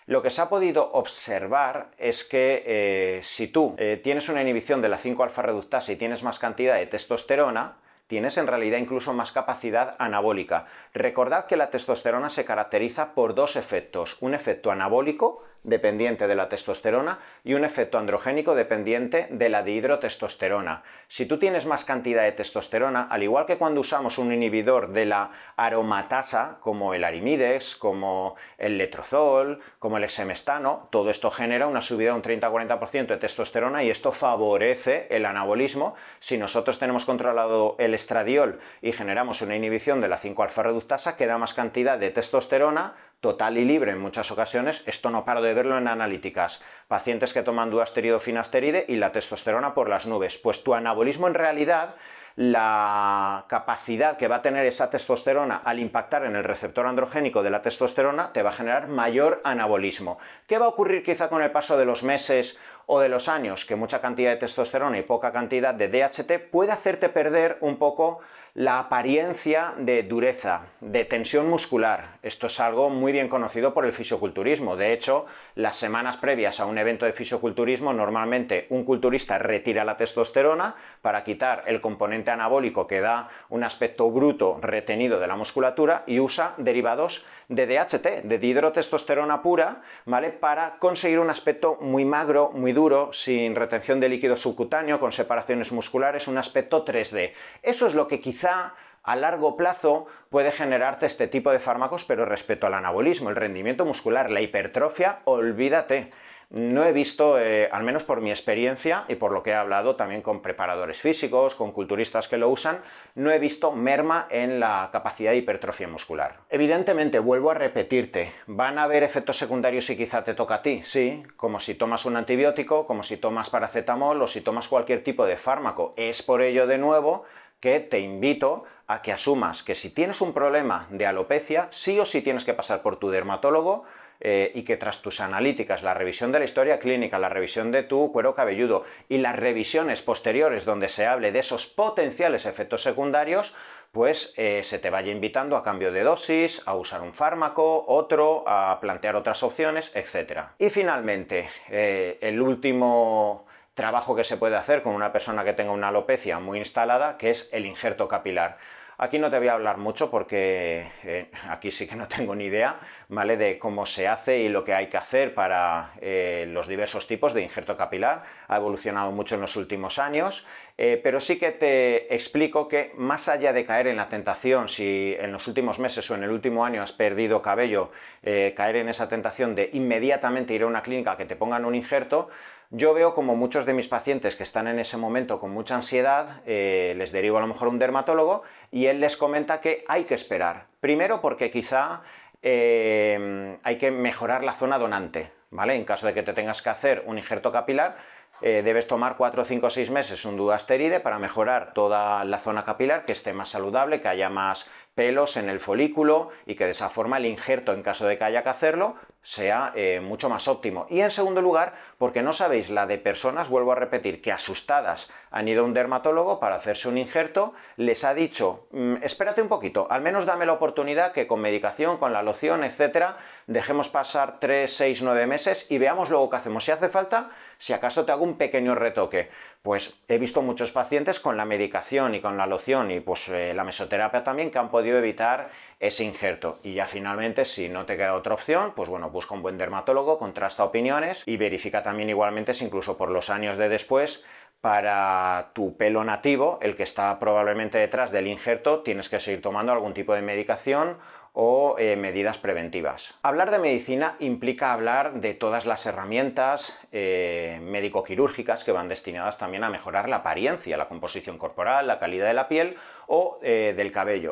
lo 0.09 0.23
que 0.23 0.31
se 0.31 0.40
ha 0.40 0.49
podido 0.49 0.90
observar 0.92 1.90
es 1.99 2.25
que 2.25 2.62
eh, 2.66 3.21
si 3.23 3.49
tú 3.49 3.75
eh, 3.77 4.01
tienes 4.03 4.31
una 4.31 4.40
inhibición 4.40 4.81
de 4.81 4.88
la 4.88 4.97
5-alfa 4.97 5.42
reductasa 5.42 5.92
y 5.92 5.97
tienes 5.97 6.23
más 6.23 6.38
cantidad 6.38 6.77
de 6.77 6.87
testosterona, 6.87 7.77
tienes 8.09 8.37
en 8.38 8.49
realidad 8.49 8.79
incluso 8.79 9.12
más 9.12 9.31
capacidad 9.31 9.94
anabólica. 9.99 10.66
Recordad 10.92 11.47
que 11.47 11.57
la 11.57 11.71
testosterona 11.71 12.29
se 12.29 12.44
caracteriza 12.44 13.14
por 13.14 13.35
dos 13.35 13.55
efectos, 13.55 14.16
un 14.21 14.35
efecto 14.35 14.73
anabólico 14.73 15.44
dependiente 15.62 16.27
de 16.27 16.35
la 16.35 16.49
testosterona 16.49 17.18
y 17.44 17.55
un 17.55 17.64
efecto 17.64 17.99
androgénico 17.99 18.55
dependiente 18.55 19.29
de 19.31 19.49
la 19.49 19.62
dihidrotestosterona. 19.62 20.83
Si 21.07 21.27
tú 21.27 21.38
tienes 21.38 21.66
más 21.66 21.85
cantidad 21.85 22.23
de 22.23 22.33
testosterona, 22.33 23.09
al 23.11 23.23
igual 23.23 23.44
que 23.44 23.59
cuando 23.59 23.81
usamos 23.81 24.18
un 24.18 24.33
inhibidor 24.33 24.90
de 24.90 25.05
la 25.05 25.31
aromatasa, 25.57 26.57
como 26.61 26.94
el 26.94 27.05
arimidex, 27.05 27.77
como 27.77 28.37
el 28.57 28.79
letrozol, 28.79 29.61
como 29.79 29.99
el 29.99 30.05
exemestano, 30.05 30.88
todo 30.90 31.11
esto 31.11 31.31
genera 31.31 31.66
una 31.66 31.83
subida 31.83 32.11
de 32.11 32.16
un 32.16 32.23
30-40% 32.23 33.07
de 33.07 33.16
testosterona 33.18 33.85
y 33.85 33.90
esto 33.90 34.12
favorece 34.12 35.07
el 35.11 35.27
anabolismo. 35.27 35.94
Si 36.18 36.38
nosotros 36.38 36.79
tenemos 36.79 37.05
controlado 37.05 37.77
el 37.79 37.98
estradiol 37.99 38.61
y 38.81 38.93
generamos 38.93 39.43
una 39.43 39.57
inhibición 39.57 40.01
de 40.01 40.09
la 40.09 40.17
5-alfa 40.17 40.63
reductasa, 40.63 41.17
queda 41.17 41.37
más 41.37 41.53
cantidad 41.53 41.99
de 41.99 42.11
testosterona 42.11 42.95
total 43.21 43.59
y 43.59 43.65
libre 43.65 43.93
en 43.93 44.01
muchas 44.01 44.31
ocasiones. 44.31 44.83
Esto 44.87 45.11
no 45.11 45.25
paro 45.25 45.43
de 45.43 45.55
verlo 45.55 45.77
en 45.77 45.89
analíticas. 45.89 46.63
Pacientes 46.87 47.33
que 47.33 47.43
toman 47.43 47.71
duasterido 47.71 48.21
finasteride 48.21 48.85
y 48.89 48.97
la 48.97 49.13
testosterona 49.13 49.75
por 49.75 49.89
las 49.89 50.07
nubes. 50.07 50.39
Pues 50.39 50.63
tu 50.63 50.75
anabolismo 50.75 51.27
en 51.27 51.35
realidad 51.35 51.97
la 52.39 53.47
capacidad 53.49 54.17
que 54.17 54.29
va 54.29 54.37
a 54.37 54.43
tener 54.43 54.65
esa 54.65 54.91
testosterona 54.91 55.57
al 55.57 55.81
impactar 55.81 56.25
en 56.25 56.37
el 56.37 56.45
receptor 56.45 56.87
androgénico 56.87 57.43
de 57.43 57.51
la 57.51 57.63
testosterona 57.63 58.33
te 58.33 58.45
va 58.45 58.51
a 58.51 58.53
generar 58.53 58.87
mayor 58.87 59.41
anabolismo. 59.43 60.19
¿Qué 60.47 60.57
va 60.57 60.67
a 60.67 60.69
ocurrir 60.69 61.03
quizá 61.03 61.29
con 61.29 61.43
el 61.43 61.51
paso 61.51 61.77
de 61.77 61.85
los 61.85 62.05
meses 62.05 62.61
o 62.88 62.98
de 62.98 63.09
los 63.09 63.29
años? 63.29 63.64
Que 63.64 63.77
mucha 63.77 64.01
cantidad 64.01 64.31
de 64.31 64.38
testosterona 64.38 64.98
y 64.98 65.03
poca 65.03 65.31
cantidad 65.31 65.74
de 65.74 65.88
DHT 65.88 66.51
puede 66.51 66.72
hacerte 66.72 67.09
perder 67.09 67.59
un 67.61 67.77
poco 67.77 68.18
la 68.55 68.81
apariencia 68.81 69.74
de 69.77 70.03
dureza, 70.03 70.62
de 70.81 71.05
tensión 71.05 71.48
muscular. 71.48 72.18
Esto 72.22 72.48
es 72.48 72.59
algo 72.59 72.90
muy 72.90 73.12
bien 73.12 73.29
conocido 73.29 73.72
por 73.72 73.85
el 73.85 73.92
fisioculturismo. 73.92 74.74
De 74.74 74.92
hecho, 74.92 75.27
las 75.55 75.77
semanas 75.77 76.16
previas 76.16 76.59
a 76.59 76.66
un 76.66 76.79
evento 76.79 77.07
de 77.07 77.12
fisioculturismo, 77.12 77.92
normalmente 77.92 78.66
un 78.70 78.85
culturista 78.85 79.38
retira 79.38 79.85
la 79.85 79.96
testosterona 79.96 80.74
para 81.03 81.22
quitar 81.22 81.62
el 81.66 81.81
componente 81.81 82.33
anabólico 82.33 82.88
que 82.88 83.01
da 83.01 83.29
un 83.48 83.62
aspecto 83.62 84.11
bruto 84.11 84.59
retenido 84.61 85.20
de 85.20 85.29
la 85.29 85.37
musculatura 85.37 86.03
y 86.07 86.18
usa 86.18 86.55
derivados 86.57 87.27
de 87.49 87.67
DHT, 87.67 88.25
de 88.25 88.39
dihidrotestosterona 88.39 89.43
pura, 89.43 89.81
¿vale? 90.05 90.31
Para 90.31 90.79
conseguir 90.79 91.19
un 91.19 91.31
aspecto 91.31 91.79
muy 91.81 92.05
magro, 92.05 92.51
muy 92.53 92.73
duro, 92.73 93.13
sin 93.13 93.55
retención 93.57 94.01
de 94.01 94.11
líquido 94.11 94.37
subcutáneo, 94.37 95.01
con 95.01 95.13
separaciones 95.13 95.73
musculares, 95.73 96.29
un 96.29 96.39
aspecto 96.39 96.85
3D. 96.85 97.33
Eso 97.63 97.87
es 97.87 97.95
lo 97.95 98.07
que 98.07 98.21
quizá 98.21 98.75
a 99.03 99.17
largo 99.17 99.57
plazo 99.57 100.07
puede 100.29 100.51
generarte 100.51 101.07
este 101.07 101.29
tipo 101.29 101.51
de 101.51 101.59
fármacos, 101.59 102.05
pero 102.05 102.27
respecto 102.27 102.67
al 102.67 102.75
anabolismo, 102.75 103.31
el 103.31 103.37
rendimiento 103.37 103.87
muscular, 103.87 104.31
la 104.31 104.43
hipertrofia, 104.43 105.21
olvídate 105.25 106.11
no 106.51 106.85
he 106.85 106.93
visto, 106.93 107.39
eh, 107.39 107.69
al 107.71 107.83
menos 107.83 108.05
por 108.05 108.23
mi 108.23 108.31
experiencia 108.31 109.05
y 109.09 109.17
por 109.17 109.33
lo 109.33 109.43
que 109.43 109.51
he 109.51 109.55
hablado 109.55 109.97
también 109.97 110.23
con 110.23 110.41
preparadores 110.41 111.01
físicos, 111.01 111.55
con 111.55 111.73
culturistas 111.73 112.27
que 112.27 112.39
lo 112.39 112.49
usan, 112.49 112.81
no 113.15 113.31
he 113.31 113.39
visto 113.39 113.73
merma 113.73 114.27
en 114.31 114.59
la 114.59 114.89
capacidad 114.91 115.33
de 115.33 115.39
hipertrofia 115.39 115.89
muscular. 115.89 116.39
Evidentemente, 116.49 117.19
vuelvo 117.19 117.51
a 117.51 117.55
repetirte, 117.55 118.33
van 118.47 118.79
a 118.79 118.85
haber 118.85 119.03
efectos 119.03 119.37
secundarios 119.37 119.91
y 119.91 119.97
quizá 119.97 120.25
te 120.25 120.35
toca 120.35 120.57
a 120.57 120.63
ti, 120.63 120.81
sí, 120.85 121.23
como 121.37 121.61
si 121.61 121.75
tomas 121.75 122.07
un 122.07 122.17
antibiótico, 122.17 122.87
como 122.87 123.03
si 123.03 123.19
tomas 123.19 123.51
paracetamol 123.51 124.23
o 124.23 124.27
si 124.27 124.41
tomas 124.41 124.69
cualquier 124.69 125.05
tipo 125.05 125.27
de 125.27 125.37
fármaco. 125.37 125.93
Es 125.97 126.23
por 126.23 126.41
ello, 126.41 126.67
de 126.67 126.79
nuevo, 126.79 127.25
que 127.61 127.81
te 127.81 128.01
invito 128.01 128.65
a 128.87 129.03
que 129.03 129.13
asumas 129.13 129.63
que 129.63 129.75
si 129.75 129.91
tienes 129.91 130.23
un 130.23 130.33
problema 130.33 130.87
de 130.91 131.07
alopecia, 131.07 131.69
sí 131.71 131.99
o 132.01 132.07
sí 132.07 132.23
tienes 132.23 132.45
que 132.45 132.55
pasar 132.55 132.81
por 132.81 132.97
tu 132.97 133.11
dermatólogo, 133.11 133.85
eh, 134.21 134.51
y 134.55 134.63
que 134.63 134.77
tras 134.77 135.03
tus 135.03 135.21
analíticas, 135.21 135.83
la 135.83 135.95
revisión 135.95 136.33
de 136.33 136.41
la 136.41 136.45
historia 136.45 136.79
clínica, 136.79 137.19
la 137.19 137.29
revisión 137.29 137.71
de 137.71 137.83
tu 137.83 138.11
cuero 138.13 138.35
cabelludo 138.35 138.85
y 139.09 139.19
las 139.19 139.37
revisiones 139.37 140.03
posteriores 140.03 140.65
donde 140.65 140.89
se 140.89 141.07
hable 141.07 141.33
de 141.33 141.39
esos 141.39 141.67
potenciales 141.67 142.47
efectos 142.47 142.83
secundarios, 142.83 143.55
pues 143.93 144.35
eh, 144.37 144.63
se 144.65 144.79
te 144.79 144.91
vaya 144.91 145.13
invitando 145.13 145.57
a 145.57 145.63
cambio 145.63 145.93
de 145.93 146.03
dosis, 146.03 146.63
a 146.67 146.75
usar 146.75 147.03
un 147.03 147.15
fármaco, 147.15 147.85
otro, 147.87 148.45
a 148.47 148.79
plantear 148.81 149.17
otras 149.17 149.43
opciones, 149.43 149.95
etc. 149.95 150.41
Y 150.59 150.69
finalmente, 150.69 151.49
eh, 151.69 152.19
el 152.21 152.41
último 152.41 153.47
trabajo 153.75 154.17
que 154.17 154.25
se 154.25 154.37
puede 154.37 154.57
hacer 154.57 154.83
con 154.83 154.95
una 154.95 155.13
persona 155.13 155.45
que 155.45 155.53
tenga 155.53 155.71
una 155.71 155.89
alopecia 155.89 156.41
muy 156.41 156.59
instalada, 156.59 157.17
que 157.17 157.31
es 157.31 157.49
el 157.53 157.65
injerto 157.65 158.09
capilar. 158.09 158.59
Aquí 159.01 159.21
no 159.21 159.31
te 159.31 159.39
voy 159.39 159.47
a 159.47 159.53
hablar 159.53 159.77
mucho 159.77 160.11
porque 160.11 160.91
eh, 161.05 161.31
aquí 161.49 161.71
sí 161.71 161.87
que 161.87 161.95
no 161.95 162.09
tengo 162.09 162.35
ni 162.35 162.47
idea, 162.47 162.81
¿vale? 163.09 163.37
De 163.37 163.57
cómo 163.57 163.87
se 163.87 164.09
hace 164.09 164.41
y 164.41 164.49
lo 164.49 164.65
que 164.65 164.75
hay 164.75 164.89
que 164.89 164.97
hacer 164.97 165.35
para 165.35 165.93
eh, 166.01 166.47
los 166.49 166.67
diversos 166.67 167.07
tipos 167.07 167.33
de 167.33 167.43
injerto 167.43 167.77
capilar. 167.77 168.25
Ha 168.49 168.57
evolucionado 168.57 169.13
mucho 169.13 169.37
en 169.37 169.43
los 169.43 169.55
últimos 169.55 170.01
años, 170.01 170.45
eh, 170.77 171.01
pero 171.01 171.21
sí 171.21 171.39
que 171.39 171.53
te 171.53 172.13
explico 172.13 172.67
que 172.67 172.93
más 172.97 173.29
allá 173.29 173.53
de 173.53 173.65
caer 173.65 173.87
en 173.87 173.99
la 173.99 174.09
tentación, 174.09 174.69
si 174.69 175.15
en 175.17 175.31
los 175.31 175.47
últimos 175.47 175.79
meses 175.79 176.11
o 176.11 176.17
en 176.17 176.25
el 176.25 176.31
último 176.31 176.65
año 176.65 176.83
has 176.83 176.91
perdido 176.91 177.41
cabello, 177.41 177.93
caer 178.21 178.77
en 178.77 178.89
esa 178.89 179.09
tentación 179.09 179.55
de 179.55 179.71
inmediatamente 179.75 180.55
ir 180.55 180.65
a 180.65 180.67
una 180.67 180.83
clínica 180.83 181.17
que 181.17 181.25
te 181.25 181.37
pongan 181.37 181.65
un 181.65 181.77
injerto, 181.77 182.29
yo 182.71 182.93
veo 182.93 183.15
como 183.15 183.35
muchos 183.35 183.65
de 183.65 183.73
mis 183.73 183.89
pacientes 183.89 184.37
que 184.37 184.43
están 184.43 184.69
en 184.69 184.79
ese 184.79 184.99
momento 184.99 185.41
con 185.41 185.51
mucha 185.51 185.75
ansiedad, 185.75 186.43
eh, 186.47 186.95
les 186.97 187.13
derivo 187.13 187.39
a 187.39 187.41
lo 187.41 187.47
mejor 187.47 187.69
un 187.69 187.79
dermatólogo 187.79 188.43
y 188.71 188.87
él 188.87 189.01
les 189.01 189.17
comenta 189.17 189.61
que 189.61 189.85
hay 189.89 190.05
que 190.05 190.15
esperar. 190.15 190.67
Primero 190.81 191.21
porque 191.23 191.51
quizá 191.51 192.03
eh, 192.43 193.57
hay 193.63 193.79
que 193.79 193.91
mejorar 193.91 194.45
la 194.45 194.53
zona 194.53 194.79
donante, 194.79 195.33
¿vale? 195.51 195.75
En 195.75 195.85
caso 195.85 196.07
de 196.07 196.15
que 196.15 196.23
te 196.23 196.35
tengas 196.35 196.61
que 196.61 196.69
hacer 196.69 197.05
un 197.07 197.17
injerto 197.17 197.51
capilar, 197.51 197.97
eh, 198.41 198.63
debes 198.63 198.87
tomar 198.87 199.17
4, 199.17 199.45
5, 199.45 199.71
6 199.71 199.91
meses 199.91 200.25
un 200.25 200.37
duasteride 200.37 201.01
para 201.01 201.19
mejorar 201.19 201.73
toda 201.75 202.25
la 202.25 202.39
zona 202.39 202.63
capilar, 202.63 203.05
que 203.05 203.13
esté 203.13 203.33
más 203.33 203.49
saludable, 203.49 204.01
que 204.01 204.09
haya 204.09 204.29
más 204.29 204.71
pelos 204.95 205.37
en 205.37 205.49
el 205.49 205.59
folículo 205.59 206.29
y 206.47 206.55
que 206.55 206.65
de 206.65 206.71
esa 206.71 206.89
forma 206.89 207.17
el 207.17 207.27
injerto, 207.27 207.73
en 207.73 207.83
caso 207.83 208.07
de 208.07 208.17
que 208.17 208.25
haya 208.25 208.45
que 208.45 208.49
hacerlo, 208.51 208.95
sea 209.23 209.73
eh, 209.75 210.01
mucho 210.01 210.29
más 210.29 210.49
óptimo. 210.49 210.87
Y 210.89 211.01
en 211.01 211.11
segundo 211.11 211.43
lugar, 211.43 211.75
porque 211.99 212.23
no 212.23 212.33
sabéis 212.33 212.71
la 212.71 212.87
de 212.87 212.99
personas, 212.99 213.49
vuelvo 213.49 213.73
a 213.73 213.75
repetir, 213.75 214.23
que 214.23 214.33
asustadas 214.33 215.11
han 215.31 215.49
ido 215.49 215.63
a 215.63 215.67
un 215.67 215.75
dermatólogo 215.75 216.41
para 216.41 216.57
hacerse 216.57 216.89
un 216.89 216.99
injerto, 216.99 217.53
les 217.77 218.05
ha 218.05 218.15
dicho, 218.15 218.67
mm, 218.71 218.97
espérate 219.03 219.43
un 219.43 219.49
poquito, 219.49 219.87
al 219.91 220.01
menos 220.01 220.25
dame 220.25 220.47
la 220.47 220.55
oportunidad 220.55 221.13
que 221.13 221.27
con 221.27 221.41
medicación, 221.41 221.99
con 221.99 222.13
la 222.13 222.23
loción, 222.23 222.65
etcétera, 222.65 223.19
dejemos 223.47 223.89
pasar 223.89 224.39
3, 224.41 224.73
6, 224.73 225.03
9 225.03 225.27
meses 225.27 225.71
y 225.71 225.79
veamos 225.79 226.11
luego 226.11 226.31
qué 226.31 226.37
hacemos. 226.37 226.65
Si 226.65 226.71
hace 226.71 226.89
falta, 226.89 227.31
si 227.57 227.73
acaso 227.73 228.05
te 228.05 228.13
hago 228.13 228.25
un 228.25 228.39
pequeño 228.39 228.75
retoque. 228.75 229.31
Pues 229.69 230.01
he 230.09 230.17
visto 230.17 230.41
muchos 230.41 230.73
pacientes 230.73 231.21
con 231.21 231.37
la 231.37 231.45
medicación 231.45 232.15
y 232.15 232.23
con 232.23 232.39
la 232.39 232.47
loción 232.47 232.91
y 232.91 233.01
pues 233.01 233.29
eh, 233.29 233.53
la 233.53 233.65
mesoterapia 233.65 234.25
también 234.25 234.51
que 234.51 234.57
han 234.57 234.71
podido 234.71 234.97
evitar 234.97 235.51
ese 235.79 236.05
injerto. 236.05 236.59
Y 236.63 236.73
ya 236.73 236.87
finalmente, 236.87 237.45
si 237.45 237.69
no 237.69 237.85
te 237.85 237.99
queda 237.99 238.15
otra 238.15 238.33
opción, 238.33 238.73
pues 238.75 238.89
bueno, 238.89 239.11
busca 239.11 239.35
un 239.35 239.43
buen 239.43 239.59
dermatólogo, 239.59 240.19
contrasta 240.19 240.65
opiniones 240.65 241.23
y 241.27 241.37
verifica 241.37 241.83
también 241.83 242.09
igualmente 242.09 242.55
si 242.55 242.65
incluso 242.65 242.97
por 242.97 243.11
los 243.11 243.29
años 243.29 243.59
de 243.59 243.69
después 243.69 244.25
para 244.63 245.51
tu 245.53 245.77
pelo 245.77 246.03
nativo, 246.03 246.59
el 246.63 246.75
que 246.75 246.83
está 246.85 247.19
probablemente 247.19 247.77
detrás 247.77 248.11
del 248.11 248.27
injerto, 248.27 248.81
tienes 248.81 249.11
que 249.11 249.21
seguir 249.21 249.43
tomando 249.43 249.73
algún 249.73 249.93
tipo 249.93 250.15
de 250.15 250.23
medicación 250.23 250.97
o 251.40 251.77
eh, 251.79 251.94
medidas 251.94 252.37
preventivas. 252.37 253.14
Hablar 253.22 253.53
de 253.53 253.61
medicina 253.61 254.16
implica 254.18 254.72
hablar 254.72 255.20
de 255.20 255.35
todas 255.35 255.66
las 255.66 255.87
herramientas 255.87 256.77
eh, 256.90 257.61
médico-quirúrgicas 257.62 258.64
que 258.64 258.72
van 258.72 258.88
destinadas 258.88 259.38
también 259.38 259.62
a 259.62 259.70
mejorar 259.70 260.09
la 260.09 260.16
apariencia, 260.16 260.77
la 260.77 260.88
composición 260.88 261.38
corporal, 261.38 261.87
la 261.87 262.01
calidad 262.01 262.27
de 262.27 262.35
la 262.35 262.48
piel 262.48 262.74
o 263.07 263.38
eh, 263.40 263.72
del 263.77 263.92
cabello. 263.92 264.27